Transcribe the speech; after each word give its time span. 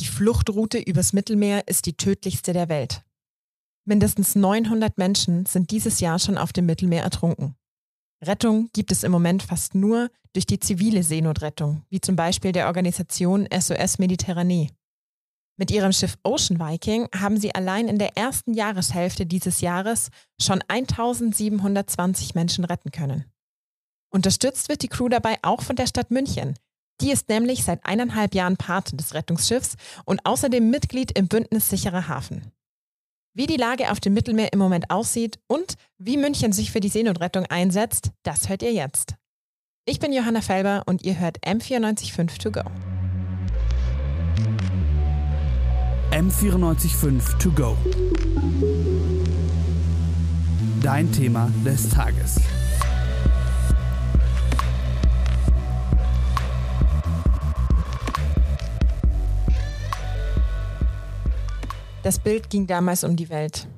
Die 0.00 0.06
Fluchtroute 0.06 0.78
übers 0.78 1.12
Mittelmeer 1.12 1.68
ist 1.68 1.84
die 1.84 1.92
tödlichste 1.92 2.54
der 2.54 2.70
Welt. 2.70 3.02
Mindestens 3.84 4.34
900 4.34 4.96
Menschen 4.96 5.44
sind 5.44 5.70
dieses 5.70 6.00
Jahr 6.00 6.18
schon 6.18 6.38
auf 6.38 6.54
dem 6.54 6.64
Mittelmeer 6.64 7.02
ertrunken. 7.02 7.54
Rettung 8.24 8.70
gibt 8.72 8.92
es 8.92 9.02
im 9.02 9.12
Moment 9.12 9.42
fast 9.42 9.74
nur 9.74 10.10
durch 10.32 10.46
die 10.46 10.58
zivile 10.58 11.02
Seenotrettung, 11.02 11.82
wie 11.90 12.00
zum 12.00 12.16
Beispiel 12.16 12.52
der 12.52 12.66
Organisation 12.68 13.46
SOS 13.52 13.98
Mediterranee. 13.98 14.70
Mit 15.58 15.70
ihrem 15.70 15.92
Schiff 15.92 16.16
Ocean 16.22 16.58
Viking 16.58 17.08
haben 17.14 17.38
sie 17.38 17.54
allein 17.54 17.86
in 17.86 17.98
der 17.98 18.16
ersten 18.16 18.54
Jahreshälfte 18.54 19.26
dieses 19.26 19.60
Jahres 19.60 20.08
schon 20.40 20.62
1720 20.66 22.34
Menschen 22.34 22.64
retten 22.64 22.90
können. 22.90 23.26
Unterstützt 24.10 24.70
wird 24.70 24.80
die 24.82 24.88
Crew 24.88 25.10
dabei 25.10 25.36
auch 25.42 25.60
von 25.60 25.76
der 25.76 25.86
Stadt 25.86 26.10
München. 26.10 26.54
Die 27.00 27.10
ist 27.10 27.28
nämlich 27.28 27.64
seit 27.64 27.84
eineinhalb 27.86 28.34
Jahren 28.34 28.56
Pate 28.56 28.96
des 28.96 29.14
Rettungsschiffs 29.14 29.76
und 30.04 30.20
außerdem 30.24 30.68
Mitglied 30.68 31.16
im 31.16 31.28
Bündnis 31.28 31.70
Sicherer 31.70 32.08
Hafen. 32.08 32.52
Wie 33.32 33.46
die 33.46 33.56
Lage 33.56 33.90
auf 33.90 34.00
dem 34.00 34.12
Mittelmeer 34.12 34.52
im 34.52 34.58
Moment 34.58 34.90
aussieht 34.90 35.38
und 35.46 35.74
wie 35.98 36.16
München 36.16 36.52
sich 36.52 36.72
für 36.72 36.80
die 36.80 36.88
Seenotrettung 36.88 37.46
einsetzt, 37.46 38.10
das 38.22 38.48
hört 38.48 38.62
ihr 38.62 38.72
jetzt. 38.72 39.14
Ich 39.86 39.98
bin 39.98 40.12
Johanna 40.12 40.40
Felber 40.40 40.82
und 40.86 41.02
ihr 41.04 41.18
hört 41.18 41.38
M945 41.46 42.38
To 42.38 42.50
Go. 42.50 42.62
M945 46.10 47.38
To 47.38 47.50
Go. 47.52 47.76
Dein 50.82 51.10
Thema 51.12 51.50
des 51.64 51.88
Tages. 51.88 52.40
Das 62.02 62.18
Bild 62.18 62.48
ging 62.48 62.66
damals 62.66 63.04
um 63.04 63.14
die 63.14 63.28
Welt. 63.28 63.68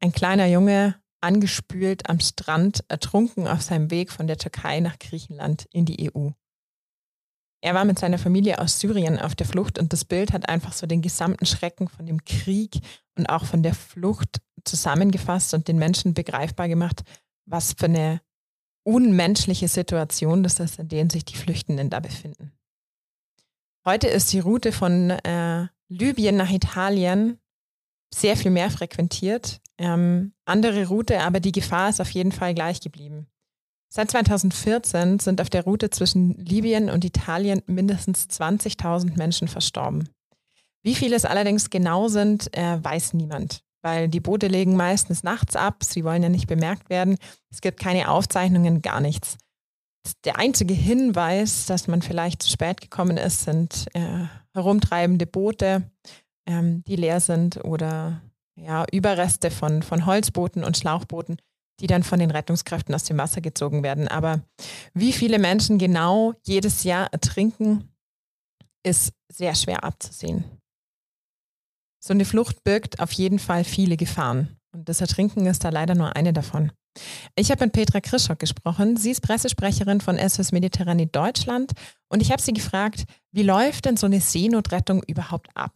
Ein 0.00 0.12
kleiner 0.12 0.46
Junge, 0.46 0.96
angespült 1.22 2.10
am 2.10 2.20
Strand, 2.20 2.84
ertrunken 2.88 3.48
auf 3.48 3.62
seinem 3.62 3.90
Weg 3.90 4.12
von 4.12 4.26
der 4.26 4.36
Türkei 4.36 4.80
nach 4.80 4.98
Griechenland 4.98 5.66
in 5.72 5.86
die 5.86 6.12
EU. 6.14 6.30
Er 7.62 7.72
war 7.72 7.86
mit 7.86 7.98
seiner 7.98 8.18
Familie 8.18 8.58
aus 8.58 8.78
Syrien 8.78 9.18
auf 9.18 9.34
der 9.34 9.46
Flucht 9.46 9.78
und 9.78 9.94
das 9.94 10.04
Bild 10.04 10.34
hat 10.34 10.50
einfach 10.50 10.74
so 10.74 10.86
den 10.86 11.00
gesamten 11.00 11.46
Schrecken 11.46 11.88
von 11.88 12.04
dem 12.04 12.22
Krieg 12.26 12.80
und 13.16 13.26
auch 13.30 13.46
von 13.46 13.62
der 13.62 13.74
Flucht 13.74 14.42
zusammengefasst 14.64 15.54
und 15.54 15.66
den 15.66 15.78
Menschen 15.78 16.12
begreifbar 16.12 16.68
gemacht, 16.68 17.04
was 17.46 17.72
für 17.72 17.86
eine 17.86 18.20
unmenschliche 18.82 19.68
Situation 19.68 20.42
das 20.42 20.60
ist, 20.60 20.78
in 20.78 20.88
der 20.88 21.08
sich 21.08 21.24
die 21.24 21.36
Flüchtenden 21.36 21.88
da 21.88 22.00
befinden. 22.00 22.52
Heute 23.86 24.08
ist 24.08 24.30
die 24.34 24.40
Route 24.40 24.72
von 24.72 25.08
äh, 25.08 25.68
Libyen 25.88 26.36
nach 26.36 26.50
Italien 26.50 27.38
sehr 28.12 28.36
viel 28.36 28.50
mehr 28.50 28.70
frequentiert. 28.70 29.60
Ähm, 29.76 30.32
andere 30.44 30.86
Route, 30.86 31.20
aber 31.20 31.40
die 31.40 31.52
Gefahr 31.52 31.88
ist 31.88 32.00
auf 32.00 32.10
jeden 32.10 32.32
Fall 32.32 32.54
gleich 32.54 32.80
geblieben. 32.80 33.26
Seit 33.88 34.10
2014 34.10 35.20
sind 35.20 35.40
auf 35.40 35.50
der 35.50 35.64
Route 35.64 35.90
zwischen 35.90 36.34
Libyen 36.44 36.90
und 36.90 37.04
Italien 37.04 37.62
mindestens 37.66 38.26
20.000 38.26 39.16
Menschen 39.16 39.48
verstorben. 39.48 40.08
Wie 40.82 40.94
viele 40.94 41.16
es 41.16 41.24
allerdings 41.24 41.70
genau 41.70 42.08
sind, 42.08 42.56
äh, 42.56 42.82
weiß 42.82 43.14
niemand, 43.14 43.62
weil 43.82 44.08
die 44.08 44.20
Boote 44.20 44.48
legen 44.48 44.76
meistens 44.76 45.22
nachts 45.22 45.56
ab, 45.56 45.84
sie 45.84 46.04
wollen 46.04 46.22
ja 46.22 46.28
nicht 46.28 46.46
bemerkt 46.46 46.90
werden, 46.90 47.16
es 47.50 47.60
gibt 47.60 47.80
keine 47.80 48.10
Aufzeichnungen, 48.10 48.82
gar 48.82 49.00
nichts. 49.00 49.38
Der 50.24 50.38
einzige 50.38 50.74
Hinweis, 50.74 51.66
dass 51.66 51.88
man 51.88 52.02
vielleicht 52.02 52.42
zu 52.42 52.50
spät 52.50 52.80
gekommen 52.80 53.16
ist, 53.16 53.42
sind 53.42 53.86
äh, 53.94 54.26
herumtreibende 54.52 55.26
Boote, 55.26 55.90
ähm, 56.46 56.84
die 56.84 56.96
leer 56.96 57.20
sind 57.20 57.64
oder 57.64 58.20
ja, 58.56 58.84
Überreste 58.92 59.50
von, 59.50 59.82
von 59.82 60.06
Holzbooten 60.06 60.62
und 60.62 60.76
Schlauchbooten, 60.76 61.38
die 61.80 61.86
dann 61.86 62.02
von 62.02 62.18
den 62.18 62.30
Rettungskräften 62.30 62.94
aus 62.94 63.04
dem 63.04 63.18
Wasser 63.18 63.40
gezogen 63.40 63.82
werden. 63.82 64.08
Aber 64.08 64.42
wie 64.92 65.12
viele 65.12 65.38
Menschen 65.38 65.78
genau 65.78 66.34
jedes 66.42 66.84
Jahr 66.84 67.12
ertrinken, 67.12 67.88
ist 68.84 69.12
sehr 69.32 69.54
schwer 69.54 69.84
abzusehen. 69.84 70.44
So 72.04 72.12
eine 72.12 72.26
Flucht 72.26 72.62
birgt 72.64 73.00
auf 73.00 73.12
jeden 73.12 73.38
Fall 73.38 73.64
viele 73.64 73.96
Gefahren. 73.96 74.58
Und 74.72 74.88
das 74.88 75.00
Ertrinken 75.00 75.46
ist 75.46 75.64
da 75.64 75.70
leider 75.70 75.94
nur 75.94 76.14
eine 76.16 76.32
davon. 76.32 76.70
Ich 77.36 77.50
habe 77.50 77.64
mit 77.64 77.72
Petra 77.72 78.00
Krischock 78.00 78.38
gesprochen. 78.38 78.96
Sie 78.96 79.10
ist 79.10 79.20
Pressesprecherin 79.20 80.00
von 80.00 80.18
SOS 80.18 80.52
Mediterranee 80.52 81.08
Deutschland. 81.10 81.72
Und 82.08 82.22
ich 82.22 82.30
habe 82.30 82.40
sie 82.40 82.52
gefragt, 82.52 83.04
wie 83.32 83.42
läuft 83.42 83.86
denn 83.86 83.96
so 83.96 84.06
eine 84.06 84.20
Seenotrettung 84.20 85.02
überhaupt 85.06 85.48
ab? 85.54 85.72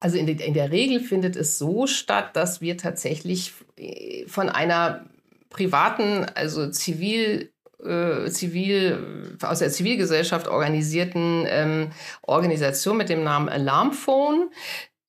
Also 0.00 0.16
in, 0.16 0.26
in 0.26 0.54
der 0.54 0.72
Regel 0.72 1.00
findet 1.00 1.36
es 1.36 1.58
so 1.58 1.86
statt, 1.86 2.34
dass 2.34 2.60
wir 2.60 2.76
tatsächlich 2.76 3.52
äh, 3.76 4.26
von 4.26 4.48
einer 4.48 5.04
privaten, 5.48 6.24
also 6.34 6.70
zivil 6.70 7.52
äh, 7.84 8.30
zivil, 8.30 9.36
aus 9.42 9.58
der 9.58 9.70
Zivilgesellschaft 9.70 10.46
organisierten 10.48 11.44
ähm, 11.48 11.90
Organisation 12.22 12.96
mit 12.96 13.08
dem 13.08 13.24
Namen 13.24 13.48
Alarmphone 13.48 14.50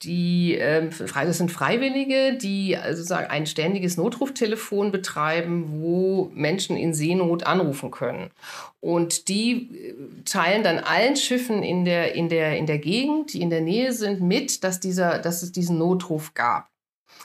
die 0.03 0.55
äh, 0.55 0.89
das 0.89 1.37
sind 1.37 1.51
Freiwillige, 1.51 2.37
die 2.37 2.77
also 2.77 3.03
sagen, 3.03 3.27
ein 3.29 3.45
ständiges 3.45 3.97
Notruftelefon 3.97 4.91
betreiben, 4.91 5.81
wo 5.81 6.31
Menschen 6.33 6.77
in 6.77 6.93
Seenot 6.93 7.45
anrufen 7.45 7.91
können. 7.91 8.29
Und 8.79 9.29
die 9.29 9.69
äh, 9.73 9.95
teilen 10.25 10.63
dann 10.63 10.79
allen 10.79 11.15
Schiffen 11.15 11.63
in 11.63 11.85
der, 11.85 12.15
in 12.15 12.29
der, 12.29 12.57
in 12.57 12.65
der 12.65 12.79
Gegend, 12.79 13.33
die 13.33 13.41
in 13.41 13.49
der 13.49 13.61
Nähe 13.61 13.93
sind, 13.93 14.21
mit, 14.21 14.63
dass, 14.63 14.79
dieser, 14.79 15.19
dass 15.19 15.43
es 15.43 15.51
diesen 15.51 15.77
Notruf 15.77 16.33
gab 16.33 16.72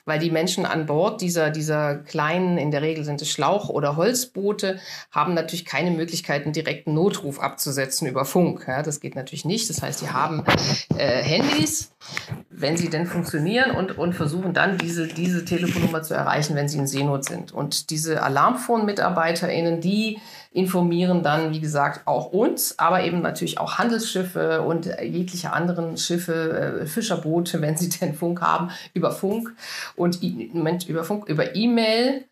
weil 0.09 0.19
die 0.19 0.31
Menschen 0.31 0.67
an 0.67 0.87
Bord 0.87 1.21
dieser, 1.21 1.51
dieser 1.51 1.97
kleinen, 1.97 2.59
in 2.59 2.71
der 2.71 2.83
Regel 2.83 3.05
sind 3.05 3.21
es 3.23 3.31
Schlauch- 3.31 3.69
oder 3.69 3.97
Holzboote, 3.97 4.81
haben 5.11 5.35
natürlich 5.35 5.65
keine 5.65 5.91
Möglichkeit, 5.91 6.45
einen 6.45 6.53
direkten 6.53 6.95
Notruf 6.95 7.39
abzusetzen 7.39 8.09
über 8.09 8.25
Funk. 8.25 8.65
Ja, 8.67 8.83
das 8.83 9.01
geht 9.01 9.15
natürlich 9.15 9.45
nicht. 9.45 9.69
Das 9.69 9.83
heißt, 9.83 10.01
die 10.01 10.09
haben 10.09 10.43
äh, 10.97 11.23
Handys, 11.23 11.93
wenn 12.49 12.77
sie 12.77 12.89
denn 12.89 13.07
funktionieren 13.07 13.71
und, 13.71 13.99
und 13.99 14.15
versuchen 14.15 14.55
dann 14.55 14.79
diese, 14.79 15.07
diese 15.07 15.45
Telefonnummer 15.45 16.03
zu 16.03 16.15
erreichen, 16.15 16.57
wenn 16.57 16.69
sie 16.69 16.79
in 16.79 16.87
Seenot 16.87 17.25
sind. 17.25 17.53
Und 17.53 17.91
diese 17.91 18.23
Alarmphone-MitarbeiterInnen, 18.23 19.81
die 19.81 20.19
informieren 20.59 21.23
dann, 21.23 21.53
wie 21.53 21.61
gesagt, 21.61 22.07
auch 22.07 22.33
uns, 22.33 22.79
aber 22.79 23.05
eben 23.05 23.23
natürlich 23.23 23.59
auch 23.59 23.79
Handelsschiffe 23.79 24.63
und 24.63 24.87
jegliche 24.87 25.53
anderen 25.53 25.97
Schiffe, 25.97 26.81
äh, 26.83 26.87
Fischerboote, 26.87 27.61
wenn 27.63 27.77
sie 27.77 27.89
denn 27.89 28.15
Funk 28.15 28.41
haben, 28.41 28.71
über 28.93 29.13
Funk 29.13 29.55
und 29.95 30.21
Moment, 30.53 30.89
über 30.89 31.05
Funk, 31.05 31.29
über 31.29 31.55
E-Mail 31.55 32.25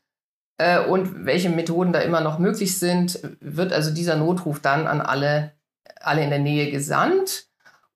äh, 0.59 0.85
und 0.85 1.25
welche 1.25 1.51
Methoden 1.51 1.93
da 1.93 2.01
immer 2.01 2.21
noch 2.21 2.39
möglich 2.39 2.79
sind, 2.79 3.21
wird 3.41 3.73
also 3.73 3.95
dieser 3.95 4.17
Notruf 4.17 4.61
dann 4.61 4.89
an 4.89 5.01
alle, 5.01 5.53
alle 6.01 6.25
in 6.25 6.31
der 6.31 6.41
Nähe 6.41 6.71
gesandt. 6.71 7.47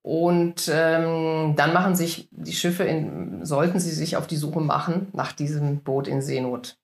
Und 0.03 0.67
ähm, 0.73 1.53
dann 1.55 1.73
machen 1.73 1.95
sich 1.95 2.27
die 2.31 2.53
Schiffe, 2.53 2.85
in, 2.85 3.45
sollten 3.45 3.79
sie 3.79 3.91
sich 3.91 4.17
auf 4.17 4.25
die 4.25 4.35
Suche 4.37 4.59
machen 4.59 5.09
nach 5.13 5.31
diesem 5.31 5.83
Boot 5.83 6.07
in 6.07 6.23
Seenot. 6.23 6.80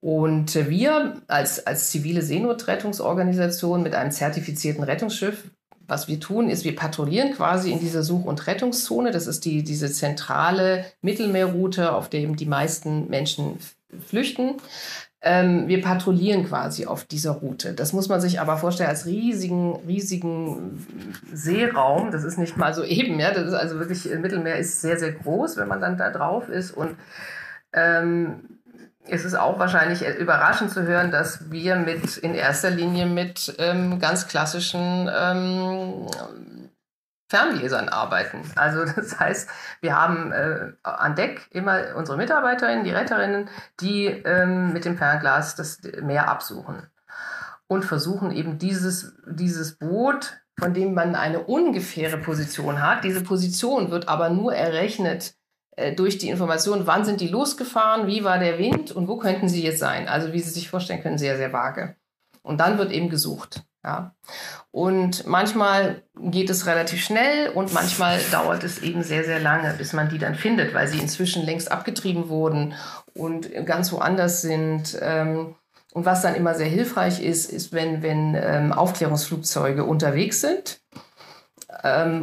Und 0.00 0.54
wir 0.68 1.20
als, 1.26 1.66
als 1.66 1.90
zivile 1.90 2.22
Seenotrettungsorganisation 2.22 3.82
mit 3.82 3.94
einem 3.94 4.10
zertifizierten 4.10 4.84
Rettungsschiff, 4.84 5.50
was 5.88 6.08
wir 6.08 6.20
tun, 6.20 6.50
ist, 6.50 6.64
wir 6.64 6.74
patrouillieren 6.74 7.32
quasi 7.32 7.70
in 7.70 7.80
dieser 7.80 8.02
Such- 8.02 8.24
und 8.24 8.46
Rettungszone. 8.46 9.10
Das 9.10 9.26
ist 9.26 9.44
die, 9.44 9.62
diese 9.62 9.90
zentrale 9.90 10.84
Mittelmeerroute, 11.00 11.92
auf 11.92 12.08
dem 12.08 12.36
die 12.36 12.46
meisten 12.46 13.08
Menschen 13.08 13.58
flüchten. 14.06 14.56
Ähm, 15.22 15.66
wir 15.66 15.80
patrouillieren 15.80 16.46
quasi 16.46 16.86
auf 16.86 17.04
dieser 17.04 17.32
Route. 17.32 17.72
Das 17.72 17.92
muss 17.92 18.08
man 18.08 18.20
sich 18.20 18.40
aber 18.40 18.58
vorstellen 18.58 18.90
als 18.90 19.06
riesigen, 19.06 19.76
riesigen 19.86 20.86
Seeraum. 21.32 22.10
Das 22.10 22.22
ist 22.22 22.38
nicht 22.38 22.56
mal 22.56 22.74
so 22.74 22.84
eben, 22.84 23.18
ja. 23.18 23.32
Das 23.32 23.46
ist 23.46 23.54
also 23.54 23.78
wirklich, 23.78 24.04
Mittelmeer 24.04 24.56
ist 24.56 24.80
sehr, 24.80 24.98
sehr 24.98 25.12
groß, 25.12 25.56
wenn 25.56 25.68
man 25.68 25.80
dann 25.80 25.96
da 25.96 26.10
drauf 26.10 26.48
ist. 26.48 26.72
Und 26.72 26.96
ähm, 27.72 28.55
ist 29.08 29.24
es 29.24 29.34
auch 29.34 29.58
wahrscheinlich 29.58 30.06
überraschend 30.18 30.70
zu 30.70 30.82
hören, 30.82 31.10
dass 31.10 31.50
wir 31.50 31.76
mit 31.76 32.16
in 32.16 32.34
erster 32.34 32.70
Linie 32.70 33.06
mit 33.06 33.54
ähm, 33.58 33.98
ganz 33.98 34.28
klassischen 34.28 35.10
ähm, 35.14 36.06
Fernlesern 37.28 37.88
arbeiten. 37.88 38.42
Also 38.54 38.84
das 38.96 39.18
heißt, 39.18 39.48
wir 39.80 39.96
haben 39.96 40.32
äh, 40.32 40.72
an 40.82 41.14
Deck 41.14 41.48
immer 41.50 41.96
unsere 41.96 42.16
Mitarbeiterinnen, 42.16 42.84
die 42.84 42.90
Retterinnen, 42.90 43.48
die 43.80 44.06
ähm, 44.06 44.72
mit 44.72 44.84
dem 44.84 44.96
Fernglas 44.96 45.56
das 45.56 45.80
Meer 46.02 46.28
absuchen 46.28 46.86
und 47.68 47.84
versuchen 47.84 48.30
eben 48.30 48.58
dieses, 48.58 49.14
dieses 49.26 49.76
Boot, 49.76 50.40
von 50.58 50.72
dem 50.72 50.94
man 50.94 51.14
eine 51.14 51.40
ungefähre 51.40 52.18
Position 52.18 52.80
hat, 52.80 53.04
diese 53.04 53.22
Position 53.22 53.90
wird 53.90 54.08
aber 54.08 54.30
nur 54.30 54.54
errechnet 54.54 55.34
durch 55.94 56.18
die 56.18 56.28
Information, 56.28 56.86
wann 56.86 57.04
sind 57.04 57.20
die 57.20 57.28
losgefahren, 57.28 58.06
wie 58.06 58.24
war 58.24 58.38
der 58.38 58.58
Wind 58.58 58.92
und 58.92 59.08
wo 59.08 59.18
könnten 59.18 59.48
sie 59.48 59.62
jetzt 59.62 59.78
sein. 59.78 60.08
Also 60.08 60.32
wie 60.32 60.40
Sie 60.40 60.50
sich 60.50 60.70
vorstellen 60.70 61.02
können, 61.02 61.18
sehr, 61.18 61.36
sehr 61.36 61.52
vage. 61.52 61.96
Und 62.42 62.60
dann 62.60 62.78
wird 62.78 62.92
eben 62.92 63.10
gesucht. 63.10 63.64
Ja. 63.84 64.14
Und 64.72 65.26
manchmal 65.26 66.02
geht 66.18 66.50
es 66.50 66.66
relativ 66.66 67.04
schnell 67.04 67.50
und 67.50 67.72
manchmal 67.72 68.18
dauert 68.32 68.64
es 68.64 68.82
eben 68.82 69.02
sehr, 69.02 69.24
sehr 69.24 69.38
lange, 69.38 69.74
bis 69.78 69.92
man 69.92 70.08
die 70.08 70.18
dann 70.18 70.34
findet, 70.34 70.74
weil 70.74 70.88
sie 70.88 70.98
inzwischen 70.98 71.44
längst 71.44 71.70
abgetrieben 71.70 72.28
wurden 72.28 72.74
und 73.14 73.48
ganz 73.64 73.92
woanders 73.92 74.42
sind. 74.42 74.98
Ähm, 75.00 75.54
und 75.92 76.04
was 76.04 76.22
dann 76.22 76.34
immer 76.34 76.54
sehr 76.54 76.66
hilfreich 76.66 77.22
ist, 77.22 77.50
ist, 77.50 77.72
wenn, 77.72 78.02
wenn 78.02 78.34
ähm, 78.34 78.72
Aufklärungsflugzeuge 78.72 79.84
unterwegs 79.84 80.40
sind 80.40 80.80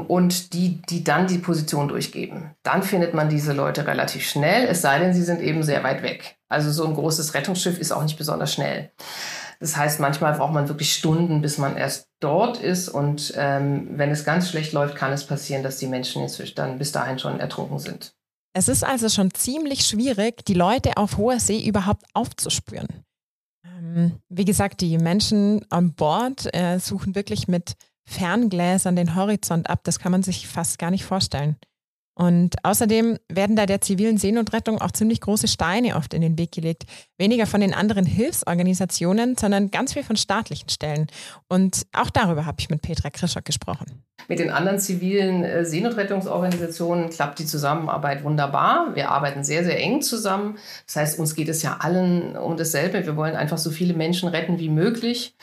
und 0.07 0.53
die, 0.53 0.81
die 0.81 1.03
dann 1.03 1.27
die 1.27 1.37
Position 1.37 1.87
durchgeben. 1.87 2.51
Dann 2.63 2.83
findet 2.83 3.13
man 3.13 3.29
diese 3.29 3.53
Leute 3.53 3.87
relativ 3.87 4.25
schnell, 4.27 4.67
es 4.67 4.81
sei 4.81 4.99
denn, 4.99 5.13
sie 5.13 5.23
sind 5.23 5.41
eben 5.41 5.63
sehr 5.63 5.83
weit 5.83 6.03
weg. 6.03 6.37
Also 6.49 6.71
so 6.71 6.85
ein 6.85 6.93
großes 6.93 7.33
Rettungsschiff 7.33 7.79
ist 7.79 7.91
auch 7.91 8.03
nicht 8.03 8.17
besonders 8.17 8.53
schnell. 8.53 8.91
Das 9.59 9.77
heißt, 9.77 9.99
manchmal 10.01 10.33
braucht 10.33 10.53
man 10.53 10.67
wirklich 10.67 10.93
Stunden, 10.93 11.41
bis 11.41 11.57
man 11.57 11.77
erst 11.77 12.09
dort 12.19 12.57
ist. 12.57 12.89
Und 12.89 13.33
ähm, 13.37 13.87
wenn 13.91 14.11
es 14.11 14.25
ganz 14.25 14.49
schlecht 14.49 14.73
läuft, 14.73 14.95
kann 14.95 15.13
es 15.13 15.25
passieren, 15.25 15.63
dass 15.63 15.77
die 15.77 15.87
Menschen 15.87 16.21
inzwischen 16.21 16.55
dann 16.55 16.77
bis 16.77 16.91
dahin 16.91 17.17
schon 17.17 17.39
ertrunken 17.39 17.79
sind. 17.79 18.13
Es 18.53 18.67
ist 18.67 18.83
also 18.83 19.09
schon 19.09 19.33
ziemlich 19.33 19.85
schwierig, 19.85 20.43
die 20.45 20.53
Leute 20.53 20.97
auf 20.97 21.17
hoher 21.17 21.39
See 21.39 21.65
überhaupt 21.65 22.03
aufzuspüren. 22.13 22.87
Ähm, 23.65 24.19
wie 24.29 24.45
gesagt, 24.45 24.81
die 24.81 24.97
Menschen 24.97 25.65
an 25.69 25.93
Bord 25.93 26.53
äh, 26.53 26.77
suchen 26.77 27.15
wirklich 27.15 27.47
mit 27.47 27.73
Ferngläsern 28.05 28.95
den 28.95 29.15
Horizont 29.15 29.69
ab. 29.69 29.81
Das 29.83 29.99
kann 29.99 30.11
man 30.11 30.23
sich 30.23 30.47
fast 30.47 30.79
gar 30.79 30.91
nicht 30.91 31.05
vorstellen. 31.05 31.57
Und 32.15 32.55
außerdem 32.63 33.17
werden 33.27 33.55
da 33.55 33.65
der 33.65 33.81
zivilen 33.81 34.17
Seenotrettung 34.17 34.79
auch 34.79 34.91
ziemlich 34.91 35.21
große 35.21 35.47
Steine 35.47 35.95
oft 35.95 36.13
in 36.13 36.21
den 36.21 36.37
Weg 36.37 36.51
gelegt. 36.51 36.83
Weniger 37.17 37.47
von 37.47 37.61
den 37.61 37.73
anderen 37.73 38.05
Hilfsorganisationen, 38.05 39.35
sondern 39.35 39.71
ganz 39.71 39.93
viel 39.93 40.03
von 40.03 40.15
staatlichen 40.15 40.69
Stellen. 40.69 41.07
Und 41.47 41.83
auch 41.93 42.11
darüber 42.11 42.45
habe 42.45 42.57
ich 42.59 42.69
mit 42.69 42.81
Petra 42.81 43.09
Krischock 43.09 43.45
gesprochen. 43.45 44.03
Mit 44.29 44.39
den 44.39 44.51
anderen 44.51 44.79
zivilen 44.79 45.43
äh, 45.43 45.65
Seenotrettungsorganisationen 45.65 47.09
klappt 47.09 47.39
die 47.39 47.45
Zusammenarbeit 47.45 48.23
wunderbar. 48.23 48.95
Wir 48.95 49.09
arbeiten 49.09 49.43
sehr, 49.43 49.65
sehr 49.65 49.79
eng 49.79 50.01
zusammen. 50.01 50.57
Das 50.85 50.95
heißt, 50.95 51.19
uns 51.19 51.35
geht 51.35 51.49
es 51.49 51.61
ja 51.61 51.77
allen 51.79 52.37
um 52.37 52.55
dasselbe. 52.55 53.05
Wir 53.05 53.17
wollen 53.17 53.35
einfach 53.35 53.57
so 53.57 53.69
viele 53.69 53.93
Menschen 53.93 54.29
retten 54.29 54.59
wie 54.59 54.69
möglich. 54.69 55.35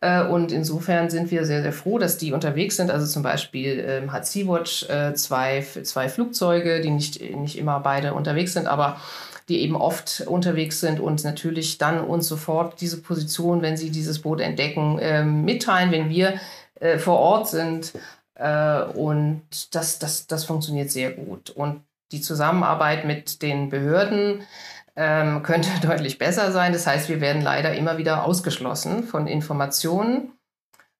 Äh, 0.00 0.24
und 0.24 0.52
insofern 0.52 1.08
sind 1.08 1.30
wir 1.30 1.46
sehr, 1.46 1.62
sehr 1.62 1.72
froh, 1.72 1.98
dass 1.98 2.18
die 2.18 2.32
unterwegs 2.32 2.76
sind. 2.76 2.90
Also 2.90 3.06
zum 3.06 3.22
Beispiel 3.22 3.84
ähm, 3.86 4.12
hat 4.12 4.26
Sea-Watch 4.26 4.90
äh, 4.90 5.14
zwei, 5.14 5.64
zwei 6.08 6.14
Flugzeuge, 6.14 6.80
die 6.80 6.90
nicht, 6.90 7.20
nicht 7.36 7.58
immer 7.58 7.80
beide 7.80 8.14
unterwegs 8.14 8.54
sind, 8.54 8.66
aber 8.66 9.00
die 9.48 9.60
eben 9.62 9.76
oft 9.76 10.22
unterwegs 10.26 10.80
sind 10.80 11.00
und 11.00 11.24
natürlich 11.24 11.78
dann 11.78 12.00
uns 12.00 12.28
sofort 12.28 12.80
diese 12.80 13.00
Position, 13.00 13.62
wenn 13.62 13.76
sie 13.76 13.90
dieses 13.90 14.20
Boot 14.20 14.40
entdecken, 14.40 14.98
ähm, 15.00 15.44
mitteilen, 15.44 15.90
wenn 15.90 16.10
wir 16.10 16.34
äh, 16.80 16.98
vor 16.98 17.18
Ort 17.18 17.48
sind. 17.48 17.92
Äh, 18.34 18.82
und 18.82 19.42
das, 19.74 19.98
das, 19.98 20.26
das 20.26 20.44
funktioniert 20.44 20.90
sehr 20.90 21.12
gut. 21.12 21.50
Und 21.50 21.82
die 22.12 22.20
Zusammenarbeit 22.20 23.06
mit 23.06 23.40
den 23.40 23.70
Behörden 23.70 24.42
ähm, 24.96 25.42
könnte 25.42 25.70
deutlich 25.82 26.18
besser 26.18 26.52
sein. 26.52 26.74
Das 26.74 26.86
heißt, 26.86 27.08
wir 27.08 27.22
werden 27.22 27.40
leider 27.40 27.74
immer 27.74 27.96
wieder 27.96 28.24
ausgeschlossen 28.24 29.04
von 29.04 29.26
Informationen 29.26 30.32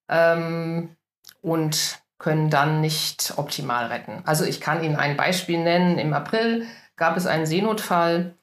ähm, 0.08 0.96
und 1.42 2.00
können 2.18 2.50
dann 2.50 2.80
nicht 2.80 3.34
optimal 3.36 3.86
retten. 3.86 4.22
Also 4.24 4.44
ich 4.44 4.60
kann 4.60 4.82
Ihnen 4.82 4.96
ein 4.96 5.16
Beispiel 5.16 5.62
nennen. 5.62 5.98
Im 5.98 6.12
April 6.12 6.66
gab 6.96 7.16
es 7.16 7.26
einen 7.26 7.46
Seenotfall 7.46 8.34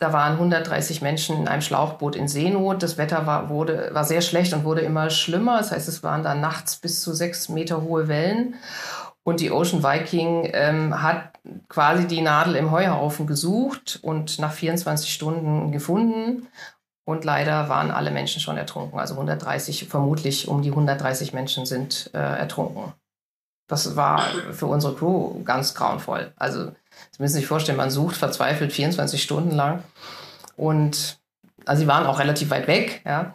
da 0.00 0.14
waren 0.14 0.32
130 0.32 1.02
Menschen 1.02 1.36
in 1.36 1.46
einem 1.46 1.60
Schlauchboot 1.60 2.16
in 2.16 2.26
Seenot. 2.26 2.82
Das 2.82 2.96
Wetter 2.96 3.26
war, 3.26 3.50
wurde, 3.50 3.90
war 3.92 4.04
sehr 4.04 4.22
schlecht 4.22 4.54
und 4.54 4.64
wurde 4.64 4.80
immer 4.80 5.10
schlimmer. 5.10 5.58
Das 5.58 5.72
heißt, 5.72 5.88
es 5.88 6.02
waren 6.02 6.22
dann 6.22 6.40
nachts 6.40 6.76
bis 6.76 7.02
zu 7.02 7.12
sechs 7.12 7.50
Meter 7.50 7.82
hohe 7.82 8.08
Wellen. 8.08 8.54
Und 9.24 9.40
die 9.40 9.50
Ocean 9.50 9.84
Viking 9.84 10.48
ähm, 10.54 11.02
hat 11.02 11.34
quasi 11.68 12.06
die 12.06 12.22
Nadel 12.22 12.56
im 12.56 12.70
Heuhaufen 12.70 13.26
gesucht 13.26 13.98
und 14.00 14.38
nach 14.38 14.52
24 14.52 15.12
Stunden 15.12 15.70
gefunden. 15.70 16.48
Und 17.04 17.26
leider 17.26 17.68
waren 17.68 17.90
alle 17.90 18.10
Menschen 18.10 18.40
schon 18.40 18.56
ertrunken. 18.56 18.98
Also 18.98 19.14
130, 19.14 19.86
vermutlich 19.86 20.48
um 20.48 20.62
die 20.62 20.70
130 20.70 21.34
Menschen 21.34 21.66
sind 21.66 22.10
äh, 22.14 22.18
ertrunken. 22.18 22.94
Das 23.70 23.96
war 23.96 24.22
für 24.52 24.66
unsere 24.66 24.94
Crew 24.94 25.42
ganz 25.44 25.74
grauenvoll. 25.74 26.32
Also 26.36 26.72
Sie 27.12 27.22
müssen 27.22 27.36
sich 27.36 27.46
vorstellen, 27.46 27.78
man 27.78 27.90
sucht 27.90 28.16
verzweifelt 28.16 28.72
24 28.72 29.22
Stunden 29.22 29.50
lang. 29.50 29.82
Und 30.56 31.18
also 31.66 31.82
sie 31.82 31.86
waren 31.86 32.06
auch 32.06 32.18
relativ 32.18 32.50
weit 32.50 32.66
weg, 32.66 33.02
ja. 33.04 33.34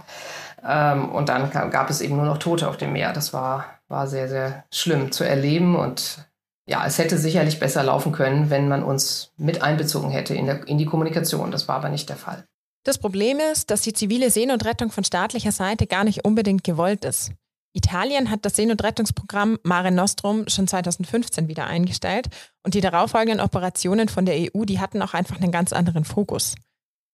Ähm, 0.67 1.09
und 1.11 1.29
dann 1.29 1.51
gab 1.51 1.89
es 1.89 2.01
eben 2.01 2.15
nur 2.15 2.25
noch 2.25 2.39
Tote 2.39 2.67
auf 2.67 2.77
dem 2.77 2.93
Meer. 2.93 3.13
Das 3.13 3.33
war, 3.33 3.65
war 3.87 4.07
sehr, 4.07 4.27
sehr 4.27 4.63
schlimm 4.71 5.11
zu 5.11 5.23
erleben. 5.23 5.75
Und 5.75 6.27
ja, 6.65 6.85
es 6.85 6.97
hätte 6.97 7.17
sicherlich 7.17 7.59
besser 7.59 7.83
laufen 7.83 8.11
können, 8.11 8.49
wenn 8.49 8.67
man 8.67 8.83
uns 8.83 9.31
mit 9.37 9.61
einbezogen 9.61 10.09
hätte 10.09 10.33
in, 10.33 10.47
der, 10.47 10.67
in 10.67 10.79
die 10.79 10.85
Kommunikation. 10.85 11.51
Das 11.51 11.67
war 11.67 11.75
aber 11.75 11.89
nicht 11.89 12.09
der 12.09 12.17
Fall. 12.17 12.45
Das 12.83 12.97
Problem 12.97 13.39
ist, 13.51 13.69
dass 13.69 13.81
die 13.81 13.93
zivile 13.93 14.31
Seenotrettung 14.31 14.91
von 14.91 15.03
staatlicher 15.03 15.51
Seite 15.51 15.85
gar 15.85 16.03
nicht 16.03 16.25
unbedingt 16.25 16.63
gewollt 16.63 17.05
ist. 17.05 17.31
Italien 17.75 18.31
hat 18.31 18.45
das 18.45 18.55
Seenotrettungsprogramm 18.55 19.59
Mare 19.63 19.91
Nostrum 19.91 20.47
schon 20.47 20.67
2015 20.67 21.49
wieder 21.49 21.67
eingestellt 21.67 22.29
und 22.63 22.73
die 22.73 22.79
darauffolgenden 22.79 23.41
Operationen 23.41 24.07
von 24.07 24.25
der 24.25 24.35
EU, 24.35 24.63
die 24.63 24.79
hatten 24.79 25.01
auch 25.01 25.13
einfach 25.13 25.41
einen 25.41 25.51
ganz 25.51 25.73
anderen 25.73 26.05
Fokus. 26.05 26.55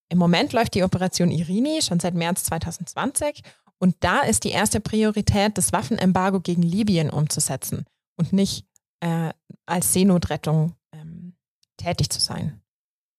Im 0.08 0.18
Moment 0.18 0.52
läuft 0.52 0.74
die 0.74 0.84
Operation 0.84 1.32
Irini 1.32 1.82
schon 1.82 1.98
seit 1.98 2.14
März 2.14 2.44
2020 2.44 3.42
und 3.78 3.96
da 4.00 4.20
ist 4.20 4.44
die 4.44 4.50
erste 4.50 4.78
Priorität, 4.80 5.58
das 5.58 5.72
Waffenembargo 5.72 6.38
gegen 6.38 6.62
Libyen 6.62 7.10
umzusetzen 7.10 7.84
und 8.16 8.32
nicht 8.32 8.64
äh, 9.00 9.30
als 9.66 9.92
Seenotrettung 9.92 10.76
ähm, 10.92 11.34
tätig 11.76 12.10
zu 12.10 12.20
sein. 12.20 12.60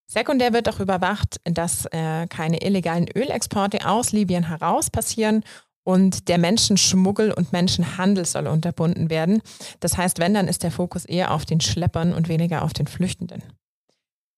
Sekundär 0.08 0.54
wird 0.54 0.70
auch 0.70 0.80
überwacht, 0.80 1.42
dass 1.44 1.88
äh, 1.88 2.26
keine 2.28 2.62
illegalen 2.62 3.10
Ölexporte 3.14 3.86
aus 3.86 4.14
Libyen 4.14 4.48
heraus 4.48 4.90
passieren 4.90 5.44
und 5.84 6.28
der 6.30 6.38
Menschenschmuggel 6.38 7.32
und 7.32 7.52
Menschenhandel 7.52 8.26
soll 8.26 8.48
unterbunden 8.48 9.10
werden. 9.10 9.42
Das 9.80 9.98
heißt, 9.98 10.20
wenn, 10.20 10.34
dann 10.34 10.48
ist 10.48 10.64
der 10.64 10.72
Fokus 10.72 11.06
eher 11.06 11.34
auf 11.34 11.46
den 11.46 11.62
Schleppern 11.62 12.14
und 12.14 12.30
weniger 12.30 12.64
auf 12.64 12.74
den 12.74 12.88
Flüchtenden. 12.88 13.44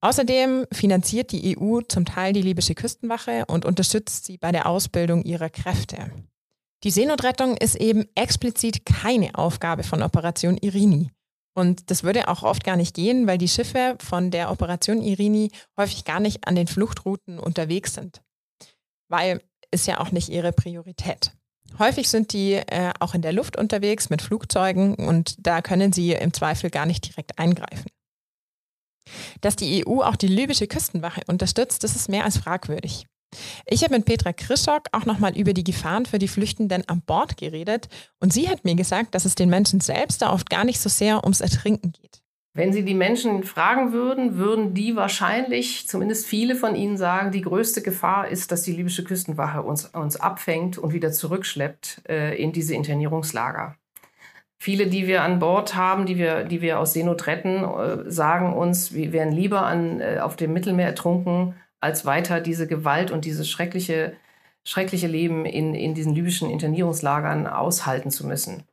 Außerdem 0.02 0.66
finanziert 0.72 1.32
die 1.32 1.58
EU 1.58 1.82
zum 1.82 2.06
Teil 2.06 2.34
die 2.34 2.42
libysche 2.42 2.76
Küstenwache 2.76 3.46
und 3.48 3.66
unterstützt 3.66 4.26
sie 4.26 4.38
bei 4.38 4.52
der 4.52 4.68
Ausbildung 4.68 5.24
ihrer 5.24 5.50
Kräfte. 5.50 6.12
Die 6.84 6.92
Seenotrettung 6.92 7.58
ist 7.58 7.76
eben 7.76 8.06
explizit 8.14 8.86
keine 8.86 9.34
Aufgabe 9.36 9.84
von 9.84 10.04
Operation 10.04 10.58
Irini. 10.58 11.12
Und 11.58 11.90
das 11.90 12.04
würde 12.04 12.28
auch 12.28 12.44
oft 12.44 12.64
gar 12.64 12.76
nicht 12.76 12.94
gehen, 12.94 13.28
weil 13.28 13.38
die 13.38 13.48
Schiffe 13.48 13.96
von 14.00 14.30
der 14.30 14.52
Operation 14.52 15.02
Irini 15.02 15.52
häufig 15.78 16.04
gar 16.04 16.20
nicht 16.20 16.48
an 16.48 16.56
den 16.56 16.68
Fluchtrouten 16.68 17.40
unterwegs 17.40 17.94
sind. 17.94 18.22
Weil 19.08 19.42
ist 19.72 19.88
ja 19.88 20.00
auch 20.00 20.12
nicht 20.12 20.30
ihre 20.30 20.52
Priorität. 20.52 21.35
Häufig 21.80 22.10
sind 22.10 22.34
die 22.34 22.54
äh, 22.54 22.92
auch 23.00 23.14
in 23.14 23.22
der 23.22 23.34
Luft 23.34 23.58
unterwegs 23.58 24.10
mit 24.10 24.22
Flugzeugen 24.22 24.96
und 24.96 25.36
da 25.40 25.62
können 25.62 25.92
sie 25.94 26.14
im 26.14 26.34
Zweifel 26.34 26.70
gar 26.70 26.86
nicht 26.86 27.08
direkt 27.08 27.38
eingreifen. 27.38 27.90
Dass 29.42 29.56
die 29.56 29.86
EU 29.86 30.02
auch 30.02 30.16
die 30.16 30.28
libysche 30.28 30.68
Küstenwache 30.68 31.22
unterstützt, 31.28 31.84
das 31.84 31.96
ist 31.96 32.10
mehr 32.10 32.26
als 32.26 32.38
fragwürdig. 32.38 33.06
Ich 33.66 33.84
habe 33.84 33.96
mit 33.96 34.06
Petra 34.06 34.34
Krischock 34.34 34.88
auch 34.94 35.06
nochmal 35.06 35.38
über 35.38 35.54
die 35.54 35.64
Gefahren 35.64 36.06
für 36.06 36.20
die 36.20 36.28
Flüchtenden 36.28 36.88
an 36.88 37.02
Bord 37.02 37.38
geredet 37.38 37.90
und 38.20 38.32
sie 38.32 38.50
hat 38.50 38.64
mir 38.64 38.76
gesagt, 38.76 39.14
dass 39.14 39.26
es 39.26 39.36
den 39.36 39.50
Menschen 39.50 39.82
selbst 39.82 40.22
da 40.22 40.32
oft 40.32 40.50
gar 40.50 40.64
nicht 40.64 40.80
so 40.80 40.90
sehr 40.90 41.24
ums 41.24 41.42
Ertrinken 41.42 41.92
geht. 41.92 42.25
Wenn 42.58 42.72
Sie 42.72 42.86
die 42.86 42.94
Menschen 42.94 43.44
fragen 43.44 43.92
würden, 43.92 44.38
würden 44.38 44.74
die 44.74 44.96
wahrscheinlich, 44.96 45.90
zumindest 45.90 46.26
viele 46.26 46.56
von 46.56 46.74
ihnen 46.74 46.96
sagen, 46.96 47.32
die 47.32 47.42
größte 47.42 47.82
Gefahr 47.82 48.30
ist, 48.30 48.50
dass 48.50 48.64
die 48.64 48.72
libysche 48.72 49.04
Küstenwache 49.04 49.62
uns, 49.62 49.88
uns 49.88 50.16
abfängt 50.16 50.78
und 50.78 50.94
wieder 50.94 51.12
zurückschleppt 51.12 52.04
äh, 52.08 52.42
in 52.42 52.54
diese 52.54 52.74
Internierungslager. 52.74 53.76
Viele, 54.58 54.88
die 54.88 55.06
wir 55.06 55.24
an 55.24 55.40
Bord 55.40 55.76
haben, 55.76 56.06
die 56.06 56.18
wir, 56.18 56.46
die 56.46 56.62
wir 56.62 56.80
aus 56.80 56.94
Seenot 56.94 57.28
retten, 57.28 57.66
äh, 57.66 58.10
sagen 58.10 58.54
uns, 58.54 58.94
wir 58.94 59.12
wären 59.12 59.34
lieber 59.34 59.64
an, 59.66 60.00
äh, 60.00 60.20
auf 60.22 60.38
dem 60.38 60.54
Mittelmeer 60.54 60.88
ertrunken, 60.88 61.56
als 61.82 62.06
weiter 62.06 62.40
diese 62.40 62.68
Gewalt 62.68 63.12
und 63.12 63.26
dieses 63.26 63.50
schreckliche, 63.50 64.16
schreckliche 64.64 65.08
Leben 65.08 65.46
in, 65.46 65.76
in 65.76 65.94
diesen 65.94 66.16
libyschen 66.16 66.50
Internierungslagern 66.50 67.48
aushalten 67.48 68.12
zu 68.12 68.26
müssen. 68.26 68.64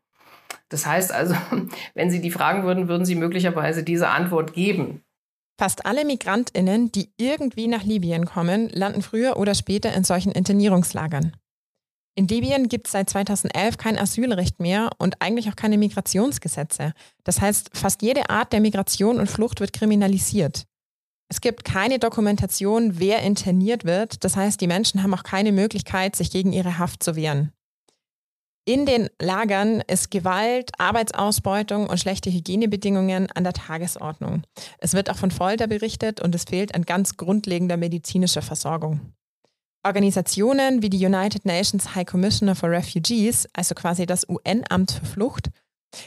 Das 0.73 0.87
heißt 0.87 1.13
also, 1.13 1.35
wenn 1.95 2.11
Sie 2.11 2.21
die 2.21 2.31
fragen 2.31 2.65
würden, 2.65 2.89
würden 2.89 3.05
Sie 3.05 3.15
möglicherweise 3.15 3.83
diese 3.83 4.09
Antwort 4.09 4.55
geben. 4.55 5.05
Fast 5.59 5.87
alle 5.87 6.05
Migrantinnen, 6.05 6.91
die 6.91 7.13
irgendwie 7.19 7.69
nach 7.69 7.85
Libyen 7.85 8.25
kommen, 8.25 8.69
landen 8.71 9.03
früher 9.03 9.37
oder 9.37 9.55
später 9.55 9.93
in 9.93 10.03
solchen 10.03 10.33
Internierungslagern. 10.33 11.37
In 12.15 12.29
Libyen 12.29 12.69
gibt 12.69 12.89
es 12.89 12.93
seit 12.93 13.09
2011 13.09 13.79
kein 13.79 13.99
Asylrecht 13.99 14.61
mehr 14.61 14.91
und 14.99 15.23
eigentlich 15.23 15.49
auch 15.49 15.57
keine 15.57 15.79
Migrationsgesetze. 15.79 16.93
Das 17.25 17.41
heißt, 17.41 17.71
fast 17.75 18.03
jede 18.03 18.29
Art 18.29 18.53
der 18.53 18.61
Migration 18.61 19.19
und 19.19 19.31
Flucht 19.31 19.61
wird 19.61 19.73
kriminalisiert. 19.73 20.67
Es 21.31 21.41
gibt 21.41 21.65
keine 21.65 21.99
Dokumentation, 21.99 22.99
wer 22.99 23.23
interniert 23.23 23.85
wird. 23.85 24.25
Das 24.25 24.37
heißt, 24.37 24.61
die 24.61 24.67
Menschen 24.67 25.03
haben 25.03 25.15
auch 25.15 25.23
keine 25.23 25.53
Möglichkeit, 25.53 26.15
sich 26.15 26.31
gegen 26.31 26.53
ihre 26.53 26.79
Haft 26.79 27.03
zu 27.03 27.17
wehren. 27.17 27.53
In 28.65 28.87
den 28.87 29.09
Lagern 29.21 29.83
ist 29.89 30.13
Gewalt, 30.13 30.71
Arbeitsausbeutung 30.79 31.89
und 31.89 31.99
schlechte 31.99 32.31
Hygienebedingungen 32.31 33.29
an 33.33 33.43
der 33.43 33.55
Tagesordnung. 33.55 34.45
Es 34.79 34.95
wird 34.95 35.11
auch 35.11 35.17
von 35.17 35.33
Folter 35.33 35.67
berichtet 35.67 36.21
und 36.21 36.33
es 36.33 36.45
fehlt 36.45 36.73
an 36.77 36.83
ganz 36.83 37.17
grundlegender 37.17 37.77
medizinischer 37.77 38.43
Versorgung. 38.43 39.01
Organisationen 39.85 40.81
wie 40.81 40.91
die 40.91 41.05
United 41.05 41.45
Nations 41.45 41.97
High 41.97 42.07
Commissioner 42.07 42.55
for 42.55 42.71
Refugees, 42.71 43.49
also 43.53 43.75
quasi 43.75 44.07
das 44.07 44.29
UN-Amt 44.29 44.93
für 44.93 45.07
Flucht, 45.07 45.51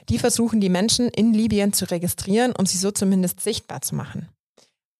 die 0.08 0.18
versuchen 0.18 0.62
die 0.62 0.70
Menschen 0.70 1.10
in 1.10 1.34
Libyen 1.34 1.74
zu 1.74 1.92
registrieren, 1.92 2.54
um 2.58 2.66
sie 2.66 2.78
so 2.78 2.90
zumindest 2.92 3.42
sichtbar 3.42 3.82
zu 3.82 3.96
machen. 3.96 4.30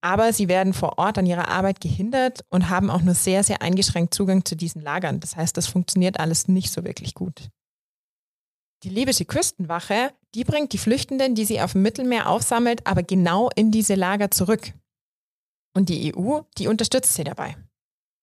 Aber 0.02 0.32
sie 0.32 0.48
werden 0.48 0.72
vor 0.72 0.98
Ort 0.98 1.18
an 1.18 1.26
ihrer 1.26 1.48
Arbeit 1.48 1.80
gehindert 1.80 2.44
und 2.50 2.68
haben 2.68 2.90
auch 2.90 3.02
nur 3.02 3.14
sehr, 3.14 3.42
sehr 3.42 3.62
eingeschränkt 3.62 4.14
Zugang 4.14 4.44
zu 4.44 4.56
diesen 4.56 4.82
Lagern. 4.82 5.20
Das 5.20 5.36
heißt, 5.36 5.56
das 5.56 5.66
funktioniert 5.66 6.20
alles 6.20 6.48
nicht 6.48 6.70
so 6.70 6.84
wirklich 6.84 7.14
gut. 7.14 7.48
Die 8.82 8.90
libysche 8.90 9.24
Küstenwache, 9.24 10.12
die 10.34 10.44
bringt 10.44 10.72
die 10.72 10.78
Flüchtenden, 10.78 11.34
die 11.34 11.44
sie 11.44 11.60
auf 11.60 11.72
dem 11.72 11.82
Mittelmeer 11.82 12.28
aufsammelt, 12.28 12.86
aber 12.86 13.02
genau 13.02 13.50
in 13.56 13.72
diese 13.72 13.94
Lager 13.94 14.30
zurück. 14.30 14.72
Und 15.74 15.88
die 15.88 16.14
EU, 16.14 16.40
die 16.58 16.68
unterstützt 16.68 17.14
sie 17.14 17.24
dabei. 17.24 17.56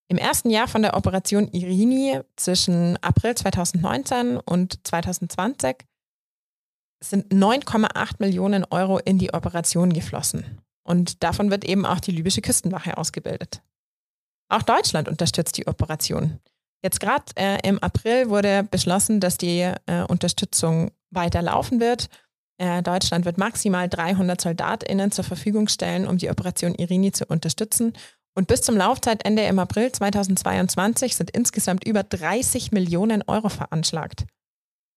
Im 0.08 0.18
ersten 0.18 0.50
Jahr 0.50 0.68
von 0.68 0.82
der 0.82 0.96
Operation 0.96 1.48
Irini 1.48 2.20
zwischen 2.36 2.96
April 3.02 3.34
2019 3.34 4.38
und 4.38 4.86
2020 4.86 5.76
sind 7.02 7.32
9,8 7.32 8.16
Millionen 8.18 8.64
Euro 8.64 8.98
in 8.98 9.18
die 9.18 9.32
Operation 9.32 9.92
geflossen. 9.92 10.60
Und 10.86 11.22
davon 11.22 11.50
wird 11.50 11.64
eben 11.64 11.86
auch 11.86 12.00
die 12.00 12.12
libysche 12.12 12.42
Küstenwache 12.42 12.96
ausgebildet. 12.98 13.62
Auch 14.48 14.62
Deutschland 14.62 15.08
unterstützt 15.08 15.56
die 15.56 15.66
Operation. 15.66 16.38
Jetzt 16.82 17.00
gerade 17.00 17.24
äh, 17.36 17.66
im 17.66 17.82
April 17.82 18.28
wurde 18.28 18.62
beschlossen, 18.70 19.18
dass 19.18 19.38
die 19.38 19.60
äh, 19.60 20.02
Unterstützung 20.06 20.90
weiterlaufen 21.10 21.80
wird. 21.80 22.10
Äh, 22.58 22.82
Deutschland 22.82 23.24
wird 23.24 23.38
maximal 23.38 23.88
300 23.88 24.40
SoldatInnen 24.40 25.10
zur 25.10 25.24
Verfügung 25.24 25.68
stellen, 25.68 26.06
um 26.06 26.18
die 26.18 26.28
Operation 26.28 26.74
Irini 26.74 27.10
zu 27.10 27.24
unterstützen. 27.24 27.94
Und 28.36 28.48
bis 28.48 28.62
zum 28.62 28.76
Laufzeitende 28.76 29.44
im 29.44 29.58
April 29.58 29.92
2022 29.92 31.16
sind 31.16 31.30
insgesamt 31.30 31.84
über 31.84 32.02
30 32.02 32.72
Millionen 32.72 33.22
Euro 33.26 33.48
veranschlagt. 33.48 34.26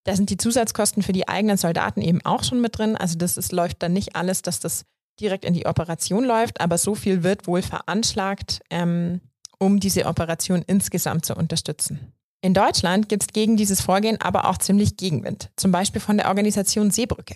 Da 0.05 0.15
sind 0.15 0.29
die 0.29 0.37
Zusatzkosten 0.37 1.03
für 1.03 1.13
die 1.13 1.27
eigenen 1.27 1.57
Soldaten 1.57 2.01
eben 2.01 2.23
auch 2.25 2.43
schon 2.43 2.61
mit 2.61 2.77
drin. 2.77 2.95
Also 2.95 3.17
das 3.17 3.37
ist, 3.37 3.51
läuft 3.51 3.83
dann 3.83 3.93
nicht 3.93 4.15
alles, 4.15 4.41
dass 4.41 4.59
das 4.59 4.85
direkt 5.19 5.45
in 5.45 5.53
die 5.53 5.65
Operation 5.65 6.23
läuft, 6.23 6.61
aber 6.61 6.77
so 6.77 6.95
viel 6.95 7.23
wird 7.23 7.47
wohl 7.47 7.61
veranschlagt, 7.61 8.61
ähm, 8.69 9.21
um 9.59 9.79
diese 9.79 10.05
Operation 10.05 10.63
insgesamt 10.65 11.25
zu 11.25 11.35
unterstützen. 11.35 12.13
In 12.41 12.53
Deutschland 12.53 13.09
gibt 13.09 13.23
es 13.23 13.27
gegen 13.29 13.57
dieses 13.57 13.81
Vorgehen 13.81 14.21
aber 14.21 14.47
auch 14.47 14.57
ziemlich 14.57 14.95
Gegenwind, 14.97 15.49
zum 15.55 15.71
Beispiel 15.71 16.01
von 16.01 16.17
der 16.17 16.27
Organisation 16.27 16.91
Seebrücke. 16.91 17.35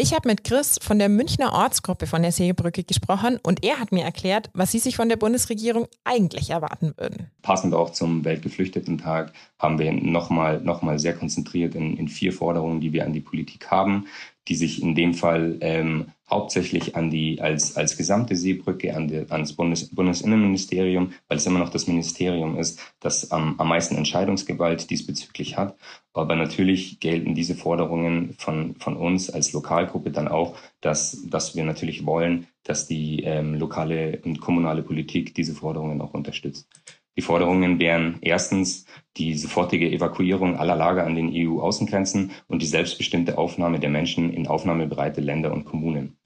Ich 0.00 0.14
habe 0.14 0.28
mit 0.28 0.44
Chris 0.44 0.78
von 0.80 1.00
der 1.00 1.08
Münchner 1.08 1.52
Ortsgruppe 1.52 2.06
von 2.06 2.22
der 2.22 2.30
Seebrücke 2.30 2.84
gesprochen 2.84 3.40
und 3.42 3.64
er 3.64 3.80
hat 3.80 3.90
mir 3.90 4.04
erklärt, 4.04 4.48
was 4.54 4.70
sie 4.70 4.78
sich 4.78 4.94
von 4.94 5.08
der 5.08 5.16
Bundesregierung 5.16 5.88
eigentlich 6.04 6.50
erwarten 6.50 6.94
würden. 6.96 7.32
Passend 7.42 7.74
auch 7.74 7.90
zum 7.90 8.24
Weltgeflüchtetentag 8.24 9.32
haben 9.58 9.80
wir 9.80 9.90
nochmal 9.92 10.60
noch 10.60 10.82
mal 10.82 11.00
sehr 11.00 11.14
konzentriert 11.14 11.74
in, 11.74 11.96
in 11.96 12.06
vier 12.06 12.32
Forderungen, 12.32 12.80
die 12.80 12.92
wir 12.92 13.04
an 13.04 13.12
die 13.12 13.20
Politik 13.20 13.72
haben, 13.72 14.06
die 14.48 14.54
sich 14.54 14.82
in 14.82 14.94
dem 14.94 15.14
Fall 15.14 15.58
ähm, 15.60 16.06
hauptsächlich 16.28 16.94
an 16.96 17.10
die, 17.10 17.40
als, 17.40 17.76
als 17.76 17.96
gesamte 17.96 18.36
Seebrücke, 18.36 18.94
an, 18.94 19.08
die, 19.08 19.24
an 19.30 19.40
das 19.40 19.54
Bundes, 19.54 19.94
Bundesinnenministerium, 19.94 21.12
weil 21.28 21.38
es 21.38 21.46
immer 21.46 21.58
noch 21.58 21.70
das 21.70 21.86
Ministerium 21.86 22.58
ist, 22.58 22.80
das 23.00 23.30
am, 23.30 23.58
am 23.58 23.68
meisten 23.68 23.96
Entscheidungsgewalt 23.96 24.90
diesbezüglich 24.90 25.56
hat. 25.56 25.76
Aber 26.12 26.34
natürlich 26.36 27.00
gelten 27.00 27.34
diese 27.34 27.54
Forderungen 27.54 28.34
von, 28.38 28.74
von 28.76 28.96
uns 28.96 29.30
als 29.30 29.52
Lokalgruppe 29.52 30.10
dann 30.10 30.28
auch, 30.28 30.56
dass, 30.80 31.24
dass 31.28 31.54
wir 31.54 31.64
natürlich 31.64 32.04
wollen, 32.04 32.46
dass 32.64 32.86
die 32.86 33.22
ähm, 33.22 33.54
lokale 33.54 34.20
und 34.24 34.40
kommunale 34.40 34.82
Politik 34.82 35.34
diese 35.34 35.54
Forderungen 35.54 36.00
auch 36.00 36.14
unterstützt. 36.14 36.68
Die 37.18 37.22
Forderungen 37.22 37.80
wären 37.80 38.18
erstens 38.20 38.84
die 39.16 39.34
sofortige 39.34 39.90
Evakuierung 39.90 40.56
aller 40.56 40.76
Lager 40.76 41.04
an 41.04 41.16
den 41.16 41.32
EU-Außengrenzen 41.34 42.30
und 42.46 42.62
die 42.62 42.66
selbstbestimmte 42.66 43.38
Aufnahme 43.38 43.80
der 43.80 43.90
Menschen 43.90 44.32
in 44.32 44.46
aufnahmebereite 44.46 45.20
Länder 45.20 45.52
und 45.52 45.64
Kommunen. 45.64 46.16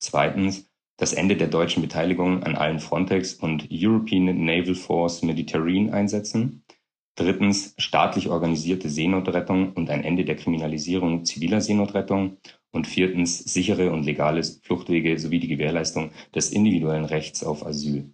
Zweitens 0.00 0.68
das 0.98 1.14
Ende 1.14 1.36
der 1.36 1.46
deutschen 1.46 1.80
Beteiligung 1.80 2.42
an 2.42 2.56
allen 2.56 2.78
Frontex 2.78 3.32
und 3.32 3.68
European 3.72 4.44
Naval 4.44 4.74
Force 4.74 5.22
Mediterranean 5.22 5.94
Einsätzen. 5.94 6.62
Drittens 7.14 7.74
staatlich 7.78 8.28
organisierte 8.28 8.90
Seenotrettung 8.90 9.72
und 9.72 9.88
ein 9.88 10.04
Ende 10.04 10.26
der 10.26 10.36
Kriminalisierung 10.36 11.24
ziviler 11.24 11.62
Seenotrettung. 11.62 12.36
Und 12.70 12.86
viertens 12.86 13.38
sichere 13.38 13.92
und 13.92 14.02
legale 14.04 14.42
Fluchtwege 14.42 15.18
sowie 15.18 15.38
die 15.38 15.48
Gewährleistung 15.48 16.10
des 16.34 16.50
individuellen 16.50 17.06
Rechts 17.06 17.42
auf 17.42 17.64
Asyl. 17.64 18.12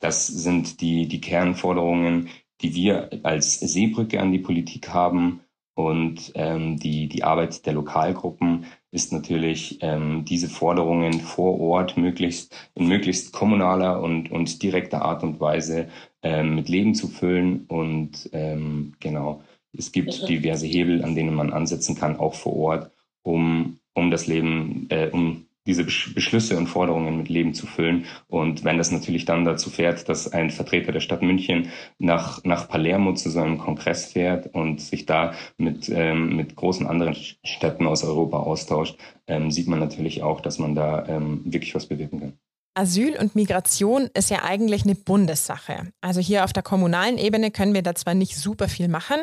Das 0.00 0.26
sind 0.26 0.80
die, 0.80 1.06
die 1.06 1.20
Kernforderungen, 1.20 2.28
die 2.62 2.74
wir 2.74 3.10
als 3.22 3.60
Seebrücke 3.60 4.20
an 4.20 4.32
die 4.32 4.38
Politik 4.38 4.90
haben. 4.90 5.40
Und 5.74 6.32
ähm, 6.34 6.78
die, 6.78 7.08
die 7.08 7.22
Arbeit 7.22 7.64
der 7.64 7.74
Lokalgruppen 7.74 8.66
ist 8.90 9.12
natürlich, 9.12 9.78
ähm, 9.80 10.24
diese 10.24 10.48
Forderungen 10.48 11.20
vor 11.20 11.58
Ort 11.60 11.96
möglichst 11.96 12.54
in 12.74 12.88
möglichst 12.88 13.32
kommunaler 13.32 14.02
und, 14.02 14.30
und 14.30 14.62
direkter 14.62 15.02
Art 15.02 15.22
und 15.22 15.40
Weise 15.40 15.88
ähm, 16.22 16.56
mit 16.56 16.68
Leben 16.68 16.94
zu 16.94 17.08
füllen. 17.08 17.66
Und 17.68 18.28
ähm, 18.32 18.94
genau, 19.00 19.42
es 19.72 19.92
gibt 19.92 20.28
diverse 20.28 20.66
Hebel, 20.66 21.04
an 21.04 21.14
denen 21.14 21.34
man 21.34 21.52
ansetzen 21.52 21.94
kann, 21.94 22.18
auch 22.18 22.34
vor 22.34 22.56
Ort, 22.56 22.90
um, 23.22 23.78
um 23.94 24.10
das 24.10 24.26
Leben, 24.26 24.86
äh, 24.90 25.08
um 25.10 25.46
diese 25.70 25.84
Beschlüsse 25.84 26.58
und 26.58 26.66
Forderungen 26.66 27.16
mit 27.16 27.28
Leben 27.28 27.54
zu 27.54 27.66
füllen. 27.66 28.06
Und 28.26 28.64
wenn 28.64 28.76
das 28.76 28.90
natürlich 28.90 29.24
dann 29.24 29.44
dazu 29.44 29.70
fährt, 29.70 30.08
dass 30.08 30.32
ein 30.32 30.50
Vertreter 30.50 30.90
der 30.90 31.00
Stadt 31.00 31.22
München 31.22 31.68
nach, 31.98 32.42
nach 32.42 32.68
Palermo 32.68 33.14
zu 33.14 33.30
seinem 33.30 33.58
Kongress 33.58 34.06
fährt 34.06 34.52
und 34.52 34.80
sich 34.80 35.06
da 35.06 35.34
mit, 35.58 35.88
ähm, 35.88 36.34
mit 36.36 36.56
großen 36.56 36.86
anderen 36.86 37.14
Städten 37.14 37.86
aus 37.86 38.02
Europa 38.02 38.38
austauscht, 38.40 38.98
ähm, 39.28 39.52
sieht 39.52 39.68
man 39.68 39.78
natürlich 39.78 40.22
auch, 40.24 40.40
dass 40.40 40.58
man 40.58 40.74
da 40.74 41.06
ähm, 41.06 41.42
wirklich 41.44 41.74
was 41.74 41.86
bewirken 41.86 42.20
kann. 42.20 42.32
Asyl 42.74 43.16
und 43.18 43.36
Migration 43.36 44.08
ist 44.14 44.30
ja 44.30 44.42
eigentlich 44.42 44.84
eine 44.84 44.94
Bundessache. 44.94 45.92
Also 46.00 46.20
hier 46.20 46.44
auf 46.44 46.52
der 46.52 46.62
kommunalen 46.62 47.18
Ebene 47.18 47.50
können 47.50 47.74
wir 47.74 47.82
da 47.82 47.94
zwar 47.94 48.14
nicht 48.14 48.36
super 48.36 48.68
viel 48.68 48.88
machen, 48.88 49.18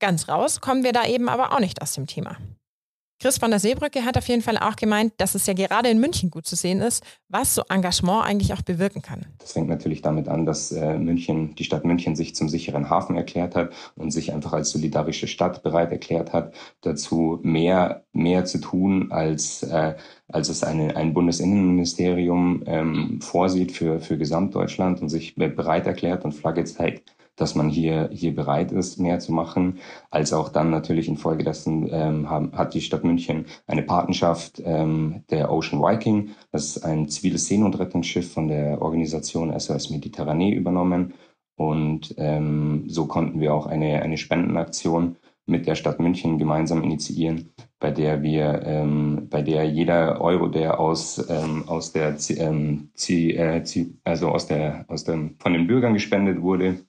ganz 0.00 0.28
raus 0.28 0.60
kommen 0.60 0.84
wir 0.84 0.92
da 0.92 1.06
eben 1.06 1.28
aber 1.28 1.52
auch 1.52 1.60
nicht 1.60 1.82
aus 1.82 1.92
dem 1.94 2.06
Thema. 2.06 2.36
Chris 3.20 3.36
von 3.38 3.50
der 3.50 3.58
Seebrücke 3.58 4.04
hat 4.04 4.16
auf 4.16 4.28
jeden 4.28 4.42
Fall 4.42 4.56
auch 4.58 4.76
gemeint, 4.76 5.12
dass 5.16 5.34
es 5.34 5.46
ja 5.46 5.52
gerade 5.52 5.88
in 5.88 5.98
München 5.98 6.30
gut 6.30 6.46
zu 6.46 6.54
sehen 6.54 6.80
ist, 6.80 7.02
was 7.28 7.52
so 7.52 7.62
Engagement 7.68 8.24
eigentlich 8.24 8.52
auch 8.52 8.62
bewirken 8.62 9.02
kann. 9.02 9.26
Das 9.38 9.52
fängt 9.54 9.68
natürlich 9.68 10.02
damit 10.02 10.28
an, 10.28 10.46
dass 10.46 10.70
äh, 10.70 10.96
München, 10.96 11.56
die 11.56 11.64
Stadt 11.64 11.84
München 11.84 12.14
sich 12.14 12.36
zum 12.36 12.48
sicheren 12.48 12.90
Hafen 12.90 13.16
erklärt 13.16 13.56
hat 13.56 13.72
und 13.96 14.12
sich 14.12 14.32
einfach 14.32 14.52
als 14.52 14.70
solidarische 14.70 15.26
Stadt 15.26 15.64
bereit 15.64 15.90
erklärt 15.90 16.32
hat, 16.32 16.54
dazu 16.82 17.40
mehr, 17.42 18.04
mehr 18.12 18.44
zu 18.44 18.58
tun, 18.58 19.10
als, 19.10 19.64
äh, 19.64 19.96
als 20.28 20.48
es 20.48 20.62
eine, 20.62 20.94
ein 20.94 21.12
Bundesinnenministerium 21.12 22.62
ähm, 22.66 23.20
vorsieht 23.20 23.72
für, 23.72 23.98
für 23.98 24.16
Gesamtdeutschland 24.16 25.02
und 25.02 25.08
sich 25.08 25.34
bereit 25.34 25.88
erklärt 25.88 26.24
und 26.24 26.34
Flagge 26.36 26.62
zeigt 26.62 27.17
dass 27.38 27.54
man 27.54 27.70
hier, 27.70 28.10
hier 28.12 28.34
bereit 28.34 28.72
ist, 28.72 28.98
mehr 28.98 29.18
zu 29.20 29.32
machen, 29.32 29.78
als 30.10 30.32
auch 30.32 30.50
dann 30.50 30.70
natürlich 30.70 31.08
infolgedessen 31.08 31.88
ähm, 31.90 32.28
haben, 32.28 32.52
hat 32.52 32.74
die 32.74 32.80
Stadt 32.80 33.04
München 33.04 33.46
eine 33.66 33.82
Patenschaft 33.82 34.60
ähm, 34.64 35.24
der 35.30 35.50
Ocean 35.50 35.80
Viking. 35.80 36.30
Das 36.52 36.64
ist 36.64 36.84
ein 36.84 37.08
ziviles 37.08 37.46
Seenotrettungsschiff 37.46 38.32
von 38.32 38.48
der 38.48 38.82
Organisation 38.82 39.58
SOS 39.58 39.90
Mediterranee 39.90 40.52
übernommen. 40.52 41.14
Und 41.56 42.14
ähm, 42.18 42.84
so 42.88 43.06
konnten 43.06 43.40
wir 43.40 43.54
auch 43.54 43.66
eine, 43.66 44.02
eine 44.02 44.16
Spendenaktion 44.16 45.16
mit 45.48 45.66
der 45.66 45.74
Stadt 45.74 45.98
München 45.98 46.38
gemeinsam 46.38 46.82
initiieren, 46.82 47.50
bei 47.80 47.90
der 47.90 48.22
wir, 48.22 48.62
ähm, 48.64 49.28
bei 49.30 49.42
der 49.42 49.64
jeder 49.64 50.20
Euro, 50.20 50.48
der 50.48 50.78
aus 50.78 51.26
ähm, 51.30 51.64
aus 51.66 51.92
der 51.92 52.16
ähm, 52.36 52.90
äh, 53.08 53.62
also 54.04 54.28
aus 54.28 54.46
der 54.46 54.84
aus 54.88 55.04
dem 55.04 55.36
von 55.38 55.54
den 55.54 55.66
Bürgern 55.66 55.94
gespendet 55.94 56.42
wurde, 56.42 56.84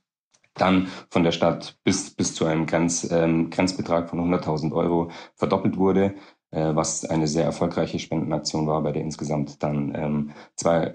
dann 0.61 0.87
von 1.09 1.23
der 1.23 1.31
Stadt 1.31 1.77
bis, 1.83 2.11
bis 2.11 2.35
zu 2.35 2.45
einem 2.45 2.65
Grenz, 2.65 3.09
ähm, 3.11 3.49
Grenzbetrag 3.49 4.09
von 4.09 4.19
100.000 4.19 4.73
Euro 4.73 5.11
verdoppelt 5.35 5.77
wurde, 5.77 6.15
äh, 6.51 6.75
was 6.75 7.05
eine 7.05 7.27
sehr 7.27 7.43
erfolgreiche 7.43 7.99
Spendenaktion 7.99 8.65
war, 8.65 8.81
bei 8.81 8.91
der 8.91 9.03
insgesamt 9.03 9.61
dann 9.61 9.93
ähm, 9.95 10.31
zwei, 10.55 10.91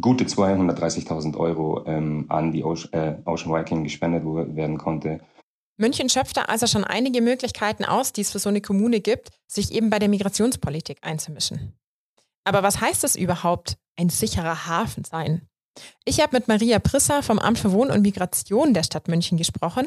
gute 0.00 0.24
230.000 0.24 1.36
Euro 1.36 1.84
ähm, 1.86 2.26
an 2.28 2.52
die 2.52 2.64
Ocean, 2.64 2.92
äh, 2.92 3.16
Ocean 3.26 3.52
Viking 3.52 3.84
gespendet 3.84 4.24
werden 4.24 4.78
konnte. 4.78 5.20
München 5.76 6.08
schöpfte 6.08 6.48
also 6.48 6.66
schon 6.66 6.84
einige 6.84 7.22
Möglichkeiten 7.22 7.84
aus, 7.84 8.12
die 8.12 8.20
es 8.20 8.30
für 8.30 8.38
so 8.38 8.48
eine 8.48 8.60
Kommune 8.60 9.00
gibt, 9.00 9.30
sich 9.46 9.72
eben 9.72 9.90
bei 9.90 9.98
der 9.98 10.08
Migrationspolitik 10.08 10.98
einzumischen. 11.02 11.74
Aber 12.44 12.62
was 12.62 12.80
heißt 12.80 13.04
es 13.04 13.16
überhaupt, 13.16 13.76
ein 13.96 14.08
sicherer 14.08 14.66
Hafen 14.66 15.04
sein? 15.04 15.46
Ich 16.04 16.20
habe 16.20 16.36
mit 16.36 16.48
Maria 16.48 16.78
Prisser 16.78 17.22
vom 17.22 17.38
Amt 17.38 17.58
für 17.58 17.72
Wohn- 17.72 17.90
und 17.90 18.02
Migration 18.02 18.74
der 18.74 18.82
Stadt 18.82 19.08
München 19.08 19.38
gesprochen 19.38 19.86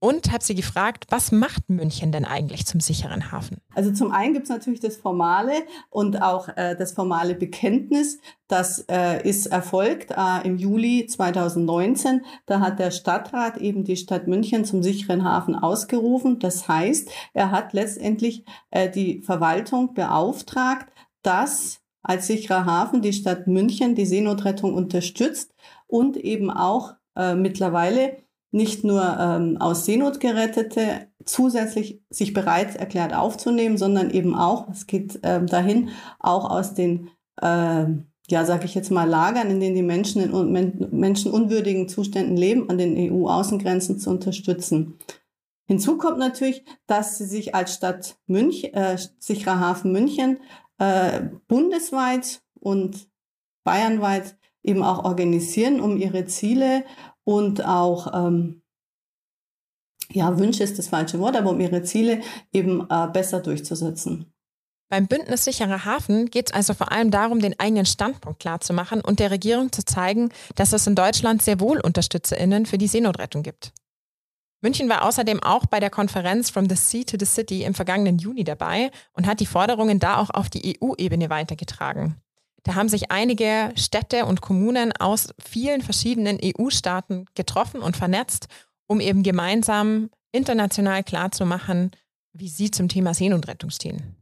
und 0.00 0.32
habe 0.32 0.44
sie 0.44 0.54
gefragt, 0.54 1.06
was 1.10 1.32
macht 1.32 1.68
München 1.68 2.12
denn 2.12 2.24
eigentlich 2.24 2.66
zum 2.66 2.80
sicheren 2.80 3.32
Hafen? 3.32 3.58
Also 3.74 3.92
zum 3.92 4.12
einen 4.12 4.32
gibt 4.32 4.44
es 4.44 4.50
natürlich 4.50 4.80
das 4.80 4.96
formale 4.96 5.52
und 5.90 6.22
auch 6.22 6.48
äh, 6.56 6.76
das 6.76 6.92
formale 6.92 7.34
Bekenntnis. 7.34 8.18
Das 8.46 8.84
äh, 8.88 9.28
ist 9.28 9.46
erfolgt 9.46 10.12
äh, 10.12 10.46
im 10.46 10.56
Juli 10.56 11.06
2019. 11.06 12.24
Da 12.46 12.60
hat 12.60 12.78
der 12.78 12.90
Stadtrat 12.90 13.58
eben 13.58 13.84
die 13.84 13.96
Stadt 13.96 14.28
München 14.28 14.64
zum 14.64 14.82
sicheren 14.82 15.24
Hafen 15.24 15.56
ausgerufen. 15.56 16.38
Das 16.38 16.68
heißt, 16.68 17.10
er 17.34 17.50
hat 17.50 17.72
letztendlich 17.72 18.44
äh, 18.70 18.88
die 18.88 19.22
Verwaltung 19.22 19.94
beauftragt, 19.94 20.92
dass 21.22 21.80
als 22.08 22.26
sicherer 22.26 22.64
Hafen 22.64 23.02
die 23.02 23.12
Stadt 23.12 23.46
München 23.46 23.94
die 23.94 24.06
Seenotrettung 24.06 24.72
unterstützt 24.74 25.54
und 25.86 26.16
eben 26.16 26.50
auch 26.50 26.94
äh, 27.14 27.34
mittlerweile 27.34 28.16
nicht 28.50 28.82
nur 28.82 29.02
ähm, 29.20 29.58
aus 29.58 29.84
Seenot 29.84 30.18
gerettete 30.18 31.08
zusätzlich 31.26 32.00
sich 32.08 32.32
bereit 32.32 32.76
erklärt 32.76 33.14
aufzunehmen, 33.14 33.76
sondern 33.76 34.08
eben 34.08 34.34
auch, 34.34 34.70
es 34.70 34.86
geht 34.86 35.20
ähm, 35.22 35.46
dahin, 35.46 35.90
auch 36.18 36.50
aus 36.50 36.72
den, 36.72 37.10
äh, 37.42 37.84
ja, 38.30 38.44
sage 38.46 38.64
ich 38.64 38.74
jetzt 38.74 38.90
mal, 38.90 39.06
Lagern, 39.06 39.50
in 39.50 39.60
denen 39.60 39.76
die 39.76 39.82
Menschen 39.82 40.22
in 40.22 40.32
un 40.32 40.50
menschenunwürdigen 40.90 41.88
Zuständen 41.88 42.38
leben, 42.38 42.70
an 42.70 42.78
den 42.78 42.96
EU-Außengrenzen 42.96 43.98
zu 43.98 44.08
unterstützen. 44.08 44.98
Hinzu 45.66 45.98
kommt 45.98 46.18
natürlich, 46.18 46.64
dass 46.86 47.18
sie 47.18 47.26
sich 47.26 47.54
als 47.54 47.74
Stadt 47.74 48.16
München, 48.26 48.72
äh, 48.72 48.96
sicherer 49.18 49.60
Hafen 49.60 49.92
München 49.92 50.38
äh, 50.78 51.22
bundesweit 51.46 52.42
und 52.60 53.08
bayernweit 53.64 54.36
eben 54.62 54.82
auch 54.82 55.04
organisieren, 55.04 55.80
um 55.80 55.96
ihre 55.96 56.26
Ziele 56.26 56.84
und 57.24 57.64
auch, 57.64 58.12
ähm, 58.14 58.62
ja, 60.10 60.38
Wünsche 60.38 60.64
ist 60.64 60.78
das 60.78 60.88
falsche 60.88 61.18
Wort, 61.18 61.36
aber 61.36 61.50
um 61.50 61.60
ihre 61.60 61.82
Ziele 61.82 62.22
eben 62.52 62.86
äh, 62.88 63.08
besser 63.08 63.40
durchzusetzen. 63.40 64.32
Beim 64.90 65.06
Bündnis 65.06 65.44
sicherer 65.44 65.84
Hafen 65.84 66.30
geht 66.30 66.48
es 66.48 66.54
also 66.54 66.72
vor 66.72 66.90
allem 66.90 67.10
darum, 67.10 67.40
den 67.40 67.58
eigenen 67.60 67.84
Standpunkt 67.84 68.40
klarzumachen 68.40 69.02
und 69.02 69.20
der 69.20 69.30
Regierung 69.30 69.70
zu 69.70 69.84
zeigen, 69.84 70.30
dass 70.54 70.72
es 70.72 70.86
in 70.86 70.94
Deutschland 70.94 71.42
sehr 71.42 71.60
wohl 71.60 71.78
UnterstützerInnen 71.80 72.64
für 72.64 72.78
die 72.78 72.86
Seenotrettung 72.86 73.42
gibt. 73.42 73.72
München 74.60 74.88
war 74.88 75.04
außerdem 75.04 75.42
auch 75.42 75.66
bei 75.66 75.78
der 75.78 75.90
Konferenz 75.90 76.50
From 76.50 76.68
the 76.68 76.74
Sea 76.74 77.04
to 77.04 77.16
the 77.18 77.26
City 77.26 77.62
im 77.62 77.74
vergangenen 77.74 78.18
Juni 78.18 78.42
dabei 78.42 78.90
und 79.12 79.26
hat 79.26 79.40
die 79.40 79.46
Forderungen 79.46 80.00
da 80.00 80.18
auch 80.18 80.30
auf 80.30 80.50
die 80.50 80.78
EU-Ebene 80.80 81.30
weitergetragen. 81.30 82.16
Da 82.64 82.74
haben 82.74 82.88
sich 82.88 83.10
einige 83.10 83.72
Städte 83.76 84.26
und 84.26 84.40
Kommunen 84.40 84.92
aus 84.92 85.32
vielen 85.38 85.80
verschiedenen 85.80 86.38
EU-Staaten 86.42 87.26
getroffen 87.34 87.80
und 87.80 87.96
vernetzt, 87.96 88.48
um 88.86 89.00
eben 89.00 89.22
gemeinsam 89.22 90.10
international 90.32 91.04
klarzumachen, 91.04 91.92
wie 92.32 92.48
sie 92.48 92.70
zum 92.70 92.88
Thema 92.88 93.14
Seenotrettung 93.14 93.70
stehen. 93.70 94.16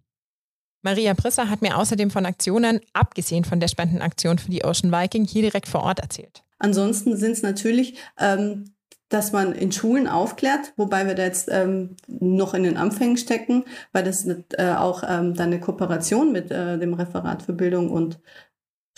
Maria 0.83 1.15
Prisser 1.15 1.49
hat 1.49 1.63
mir 1.63 1.79
außerdem 1.79 2.11
von 2.11 2.27
Aktionen, 2.27 2.81
abgesehen 2.93 3.45
von 3.45 3.59
der 3.59 3.69
Spendenaktion 3.69 4.39
für 4.39 4.51
die 4.51 4.65
Ocean 4.65 4.93
Viking, 4.93 5.25
hier 5.25 5.43
direkt 5.43 5.67
vor 5.67 5.83
Ort 5.83 5.99
erzählt. 5.99 6.45
Ansonsten 6.59 7.17
sind 7.17 7.33
es 7.33 7.43
natürlich 7.43 7.99
ähm, 8.19 8.76
dass 9.09 9.33
man 9.33 9.53
in 9.53 9.71
Schulen 9.71 10.09
aufklärt, 10.09 10.73
wobei 10.77 11.07
wir 11.07 11.15
da 11.15 11.25
jetzt 11.25 11.49
ähm, 11.51 11.97
noch 12.09 12.55
in 12.55 12.65
den 12.65 12.77
Anfängen 12.77 13.17
stecken, 13.17 13.65
weil 13.93 14.03
das 14.03 14.27
äh, 14.27 14.75
auch 14.77 15.03
ähm, 15.07 15.35
dann 15.35 15.53
eine 15.53 15.61
Kooperation 15.61 16.33
mit 16.33 16.51
äh, 16.51 16.79
dem 16.79 16.95
Referat 16.95 17.43
für 17.43 17.53
Bildung 17.53 17.91
und 17.91 18.21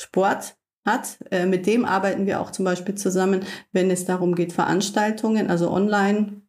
Sport 0.00 0.56
hat. 0.86 1.18
Äh, 1.30 1.46
mit 1.46 1.66
dem 1.66 1.84
arbeiten 1.84 2.26
wir 2.26 2.40
auch 2.40 2.50
zum 2.50 2.64
Beispiel 2.64 2.94
zusammen, 2.94 3.40
wenn 3.72 3.90
es 3.90 4.06
darum 4.06 4.34
geht, 4.34 4.52
Veranstaltungen, 4.52 5.50
also 5.50 5.70
online 5.70 6.42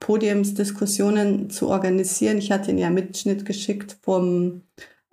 Podiumsdiskussionen 0.00 1.50
zu 1.50 1.68
organisieren. 1.68 2.38
Ich 2.38 2.50
hatte 2.50 2.70
Ihnen 2.70 2.78
ja 2.78 2.90
Mitschnitt 2.90 3.44
geschickt 3.44 3.96
vom 4.02 4.62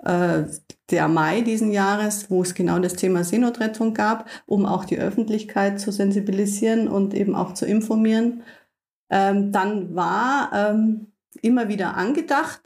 äh, 0.05 0.43
der 0.91 1.07
Mai 1.07 1.41
diesen 1.41 1.71
Jahres, 1.71 2.29
wo 2.29 2.41
es 2.41 2.53
genau 2.53 2.79
das 2.79 2.93
Thema 2.93 3.23
Seenotrettung 3.23 3.93
gab, 3.93 4.29
um 4.45 4.65
auch 4.65 4.85
die 4.85 4.99
Öffentlichkeit 4.99 5.79
zu 5.79 5.91
sensibilisieren 5.91 6.87
und 6.87 7.13
eben 7.13 7.35
auch 7.35 7.53
zu 7.53 7.65
informieren. 7.65 8.43
Ähm, 9.09 9.51
dann 9.51 9.95
war 9.95 10.51
ähm, 10.53 11.11
immer 11.41 11.67
wieder 11.67 11.95
angedacht, 11.95 12.61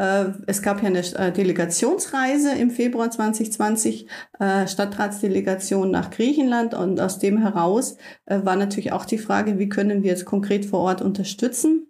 äh, 0.00 0.32
es 0.46 0.62
gab 0.62 0.82
ja 0.82 0.88
eine 0.88 1.00
äh, 1.00 1.32
Delegationsreise 1.32 2.54
im 2.54 2.70
Februar 2.70 3.10
2020, 3.10 4.06
äh, 4.38 4.66
Stadtratsdelegation 4.66 5.90
nach 5.90 6.10
Griechenland 6.10 6.74
und 6.74 7.00
aus 7.00 7.18
dem 7.18 7.38
heraus 7.38 7.96
war 8.26 8.56
natürlich 8.56 8.92
auch 8.92 9.04
die 9.04 9.18
Frage, 9.18 9.58
wie 9.58 9.68
können 9.68 10.02
wir 10.02 10.10
jetzt 10.10 10.24
konkret 10.24 10.64
vor 10.64 10.80
Ort 10.80 11.02
unterstützen? 11.02 11.86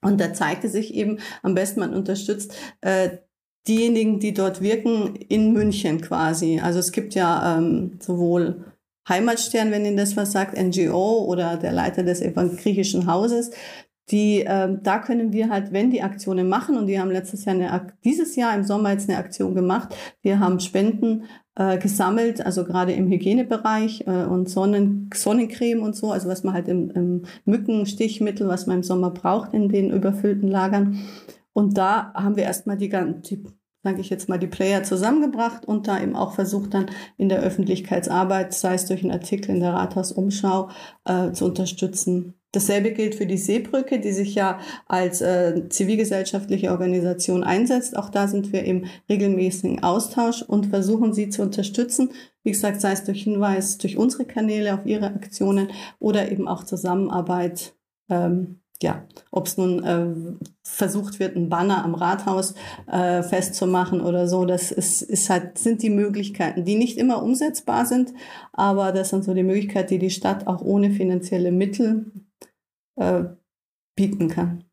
Und 0.00 0.20
da 0.20 0.32
zeigte 0.32 0.68
sich 0.68 0.94
eben, 0.94 1.18
am 1.42 1.54
besten 1.54 1.80
man 1.80 1.94
unterstützt 1.94 2.54
diejenigen, 3.66 4.18
die 4.20 4.32
dort 4.32 4.60
wirken, 4.60 5.16
in 5.16 5.52
München 5.52 6.00
quasi. 6.00 6.60
Also 6.60 6.78
es 6.78 6.92
gibt 6.92 7.14
ja 7.14 7.58
ähm, 7.58 7.98
sowohl 8.00 8.64
Heimatstern, 9.08 9.70
wenn 9.70 9.84
Ihnen 9.84 9.96
das 9.96 10.16
was 10.16 10.32
sagt, 10.32 10.56
NGO 10.56 11.24
oder 11.24 11.56
der 11.56 11.72
Leiter 11.72 12.02
des 12.02 12.20
griechischen 12.20 13.06
Hauses. 13.06 13.50
Die, 14.10 14.44
ähm, 14.46 14.80
da 14.82 14.98
können 14.98 15.32
wir 15.32 15.50
halt, 15.50 15.72
wenn 15.72 15.90
die 15.90 16.02
Aktionen 16.02 16.48
machen, 16.48 16.78
und 16.78 16.86
die 16.86 16.98
haben 16.98 17.10
letztes 17.10 17.44
Jahr 17.44 17.54
eine, 17.54 17.92
dieses 18.04 18.36
Jahr 18.36 18.54
im 18.54 18.64
Sommer 18.64 18.92
jetzt 18.92 19.08
eine 19.08 19.18
Aktion 19.18 19.54
gemacht. 19.54 19.94
Wir 20.22 20.40
haben 20.40 20.60
Spenden 20.60 21.24
äh, 21.56 21.76
gesammelt, 21.76 22.44
also 22.44 22.64
gerade 22.64 22.92
im 22.92 23.10
Hygienebereich 23.10 24.06
äh, 24.06 24.24
und 24.24 24.48
Sonnen, 24.48 25.10
Sonnencreme 25.12 25.82
und 25.82 25.94
so, 25.94 26.10
also 26.10 26.28
was 26.28 26.42
man 26.42 26.54
halt 26.54 26.68
im, 26.68 26.90
im 26.90 27.22
Mückenstichmittel, 27.44 28.48
was 28.48 28.66
man 28.66 28.78
im 28.78 28.82
Sommer 28.82 29.10
braucht 29.10 29.52
in 29.52 29.68
den 29.68 29.90
überfüllten 29.90 30.48
Lagern. 30.48 31.00
Und 31.52 31.76
da 31.76 32.12
haben 32.14 32.36
wir 32.36 32.44
erstmal 32.44 32.76
die, 32.76 32.88
die 32.88 33.44
sage 33.82 34.00
ich 34.00 34.10
jetzt 34.10 34.28
mal, 34.28 34.38
die 34.38 34.48
Player 34.48 34.82
zusammengebracht 34.82 35.64
und 35.64 35.86
da 35.86 36.00
eben 36.00 36.16
auch 36.16 36.32
versucht 36.32 36.74
dann 36.74 36.90
in 37.16 37.28
der 37.28 37.40
Öffentlichkeitsarbeit, 37.40 38.52
sei 38.52 38.74
es 38.74 38.86
durch 38.86 39.02
einen 39.02 39.12
Artikel 39.12 39.50
in 39.52 39.60
der 39.60 39.72
Rathausumschau, 39.72 40.68
äh, 41.04 41.32
zu 41.32 41.44
unterstützen. 41.44 42.34
Dasselbe 42.52 42.92
gilt 42.92 43.14
für 43.14 43.26
die 43.26 43.36
Seebrücke, 43.36 44.00
die 44.00 44.12
sich 44.12 44.34
ja 44.34 44.58
als 44.86 45.20
äh, 45.20 45.68
zivilgesellschaftliche 45.68 46.70
Organisation 46.70 47.44
einsetzt. 47.44 47.96
Auch 47.96 48.08
da 48.08 48.26
sind 48.26 48.52
wir 48.52 48.64
im 48.64 48.86
regelmäßigen 49.08 49.82
Austausch 49.82 50.42
und 50.42 50.66
versuchen 50.66 51.12
sie 51.12 51.28
zu 51.28 51.42
unterstützen. 51.42 52.10
Wie 52.42 52.52
gesagt, 52.52 52.80
sei 52.80 52.92
es 52.92 53.04
durch 53.04 53.22
Hinweis 53.22 53.76
durch 53.76 53.98
unsere 53.98 54.24
Kanäle 54.24 54.74
auf 54.74 54.86
ihre 54.86 55.06
Aktionen 55.06 55.68
oder 55.98 56.32
eben 56.32 56.48
auch 56.48 56.64
Zusammenarbeit 56.64 57.74
ähm, 58.08 58.57
ja, 58.82 59.06
ob 59.30 59.46
es 59.46 59.56
nun 59.56 59.84
äh, 59.84 60.36
versucht 60.62 61.18
wird, 61.18 61.36
ein 61.36 61.48
Banner 61.48 61.84
am 61.84 61.94
Rathaus 61.94 62.54
äh, 62.86 63.22
festzumachen 63.22 64.00
oder 64.00 64.28
so, 64.28 64.44
das 64.44 64.70
ist, 64.70 65.02
ist 65.02 65.28
halt, 65.30 65.58
sind 65.58 65.82
die 65.82 65.90
Möglichkeiten, 65.90 66.64
die 66.64 66.76
nicht 66.76 66.96
immer 66.96 67.22
umsetzbar 67.22 67.86
sind, 67.86 68.12
aber 68.52 68.92
das 68.92 69.10
sind 69.10 69.24
so 69.24 69.34
die 69.34 69.42
Möglichkeiten, 69.42 69.88
die 69.88 69.98
die 69.98 70.10
Stadt 70.10 70.46
auch 70.46 70.60
ohne 70.62 70.90
finanzielle 70.90 71.50
Mittel 71.50 72.12
äh, 72.96 73.24
bieten 73.96 74.28
kann. 74.28 74.64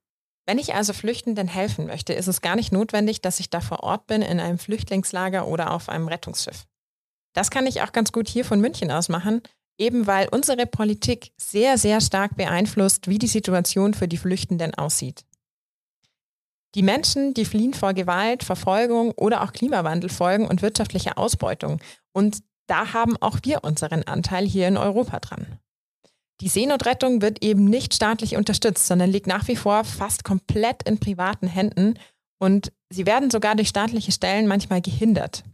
Wenn 0.48 0.60
ich 0.60 0.76
also 0.76 0.94
Flüchtenden 0.94 1.48
helfen 1.48 1.88
möchte, 1.88 2.14
ist 2.14 2.28
es 2.28 2.42
gar 2.42 2.56
nicht 2.56 2.72
notwendig, 2.72 3.22
dass 3.22 3.40
ich 3.40 3.50
da 3.50 3.62
vor 3.62 3.82
Ort 3.82 4.06
bin, 4.06 4.22
in 4.22 4.40
einem 4.40 4.60
Flüchtlingslager 4.60 5.48
oder 5.48 5.72
auf 5.72 5.90
einem 5.90 6.08
Rettungsschiff. 6.08 6.66
Das 7.34 7.50
kann 7.50 7.66
ich 7.66 7.82
auch 7.82 7.92
ganz 7.92 8.12
gut 8.12 8.30
hier 8.30 8.46
von 8.46 8.62
München 8.62 8.92
aus 8.92 9.10
machen, 9.10 9.42
eben 9.78 10.08
weil 10.08 10.28
unsere 10.32 10.66
Politik 10.66 11.32
sehr, 11.38 11.78
sehr 11.78 12.02
stark 12.02 12.38
beeinflusst, 12.38 13.08
wie 13.08 13.20
die 13.20 13.28
Situation 13.28 13.94
für 13.94 14.08
die 14.08 14.18
Flüchtenden 14.18 14.74
aussieht. 14.74 15.26
Die 16.76 16.84
Menschen, 16.84 17.34
die 17.34 17.46
fliehen 17.46 17.74
vor 17.74 17.94
Gewalt, 17.94 18.44
Verfolgung 18.44 19.12
oder 19.12 19.44
auch 19.44 19.54
Klimawandelfolgen 19.54 20.48
und 20.48 20.62
wirtschaftlicher 20.62 21.18
Ausbeutung. 21.18 21.80
Und 22.12 22.40
da 22.68 22.94
haben 22.94 23.16
auch 23.18 23.40
wir 23.44 23.64
unseren 23.64 24.04
Anteil 24.04 24.46
hier 24.46 24.68
in 24.68 24.78
Europa 24.78 25.20
dran. 25.20 25.60
Die 26.42 26.50
Seenotrettung 26.50 27.22
wird 27.22 27.44
eben 27.44 27.66
nicht 27.66 27.94
staatlich 27.94 28.36
unterstützt, 28.36 28.88
sondern 28.88 29.10
liegt 29.10 29.28
nach 29.28 29.48
wie 29.48 29.56
vor 29.56 29.86
fast 29.86 30.26
komplett 30.26 30.84
in 30.84 31.00
privaten 31.00 31.48
Händen 31.48 31.98
und 32.40 32.74
sie 32.90 33.06
werden 33.06 33.32
sogar 33.32 33.56
durch 33.56 33.70
staatliche 33.70 34.12
Stellen 34.12 34.48
manchmal 34.48 34.82
gehindert. 34.82 35.46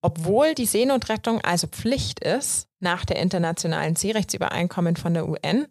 Obwohl 0.00 0.54
die 0.54 0.66
Seenotrettung 0.66 1.40
also 1.40 1.66
Pflicht 1.66 2.20
ist, 2.20 2.68
nach 2.80 3.04
der 3.04 3.16
internationalen 3.16 3.96
Seerechtsübereinkommen 3.96 4.96
von 4.96 5.14
der 5.14 5.28
UN, 5.28 5.66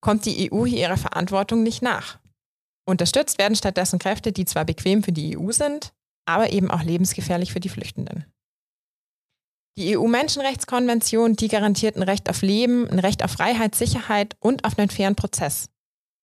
kommt 0.00 0.26
die 0.26 0.52
EU 0.52 0.64
hier 0.64 0.78
ihrer 0.78 0.96
Verantwortung 0.96 1.62
nicht 1.62 1.82
nach. 1.82 2.18
Unterstützt 2.86 3.38
werden 3.38 3.56
stattdessen 3.56 3.98
Kräfte, 3.98 4.30
die 4.30 4.44
zwar 4.44 4.64
bequem 4.64 5.02
für 5.02 5.12
die 5.12 5.36
EU 5.36 5.50
sind, 5.50 5.92
aber 6.26 6.52
eben 6.52 6.70
auch 6.70 6.82
lebensgefährlich 6.82 7.52
für 7.52 7.60
die 7.60 7.68
Flüchtenden. 7.68 8.26
Die 9.76 9.96
EU-Menschenrechtskonvention, 9.96 11.34
die 11.34 11.48
garantiert 11.48 11.96
ein 11.96 12.02
Recht 12.02 12.30
auf 12.30 12.42
Leben, 12.42 12.88
ein 12.88 13.00
Recht 13.00 13.24
auf 13.24 13.32
Freiheit, 13.32 13.74
Sicherheit 13.74 14.36
und 14.38 14.64
auf 14.64 14.78
einen 14.78 14.90
fairen 14.90 15.16
Prozess. 15.16 15.68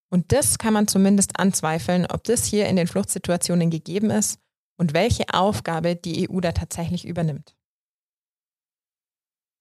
Und 0.09 0.31
das 0.31 0.57
kann 0.57 0.73
man 0.73 0.87
zumindest 0.87 1.37
anzweifeln, 1.37 2.05
ob 2.05 2.23
das 2.23 2.45
hier 2.45 2.67
in 2.67 2.77
den 2.77 2.87
Fluchtsituationen 2.87 3.69
gegeben 3.69 4.09
ist 4.09 4.39
und 4.81 4.95
welche 4.95 5.25
Aufgabe 5.31 5.95
die 5.95 6.27
EU 6.27 6.39
da 6.39 6.53
tatsächlich 6.53 7.05
übernimmt. 7.05 7.55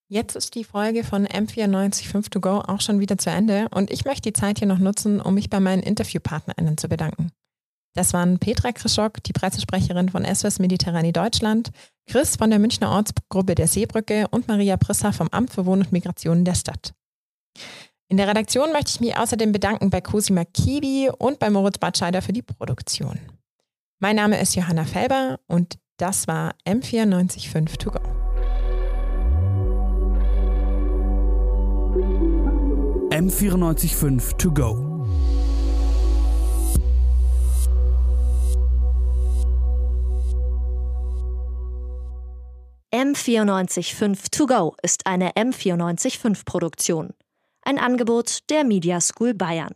Jetzt 0.08 0.34
ist 0.34 0.54
die 0.54 0.64
Folge 0.64 1.04
von 1.04 1.26
M945 1.26 2.30
To 2.30 2.40
Go 2.40 2.60
auch 2.60 2.80
schon 2.80 3.00
wieder 3.00 3.18
zu 3.18 3.28
Ende 3.28 3.68
und 3.70 3.90
ich 3.90 4.06
möchte 4.06 4.22
die 4.22 4.32
Zeit 4.32 4.60
hier 4.60 4.66
noch 4.66 4.78
nutzen, 4.78 5.20
um 5.20 5.34
mich 5.34 5.50
bei 5.50 5.60
meinen 5.60 5.82
InterviewpartnerInnen 5.82 6.78
zu 6.78 6.88
bedanken. 6.88 7.32
Das 7.94 8.14
waren 8.14 8.38
Petra 8.38 8.72
Krischok, 8.72 9.22
die 9.22 9.34
Pressesprecherin 9.34 10.08
von 10.08 10.24
SOS 10.24 10.58
Mediterrani 10.58 11.12
Deutschland, 11.12 11.70
Chris 12.06 12.36
von 12.36 12.48
der 12.48 12.58
Münchner 12.58 12.90
Ortsgruppe 12.90 13.54
der 13.54 13.68
Seebrücke 13.68 14.26
und 14.30 14.48
Maria 14.48 14.78
Prisser 14.78 15.12
vom 15.12 15.28
Amt 15.28 15.52
für 15.52 15.66
Wohn- 15.66 15.80
und 15.80 15.92
Migration 15.92 16.46
der 16.46 16.54
Stadt. 16.54 16.94
In 18.08 18.16
der 18.16 18.26
Redaktion 18.26 18.72
möchte 18.72 18.92
ich 18.92 19.00
mich 19.00 19.18
außerdem 19.18 19.52
bedanken 19.52 19.90
bei 19.90 20.00
Cosima 20.00 20.46
Kibi 20.46 21.10
und 21.10 21.38
bei 21.38 21.50
Moritz 21.50 21.76
Batscheider 21.76 22.22
für 22.22 22.32
die 22.32 22.42
Produktion. 22.42 23.20
Mein 24.02 24.16
Name 24.16 24.40
ist 24.40 24.56
Johanna 24.56 24.86
Felber 24.86 25.38
und 25.46 25.78
das 25.98 26.26
war 26.26 26.54
M945 26.66 27.76
To 27.76 27.90
Go. 27.90 28.00
M945 33.10 34.38
To 34.38 34.52
Go. 34.52 35.06
M945 42.90 44.30
To 44.30 44.46
Go 44.46 44.74
ist 44.82 45.04
eine 45.04 45.32
M945 45.32 46.46
Produktion. 46.46 47.10
Ein 47.60 47.78
Angebot 47.78 48.48
der 48.48 48.64
Media 48.64 48.98
School 49.02 49.34
Bayern. 49.34 49.74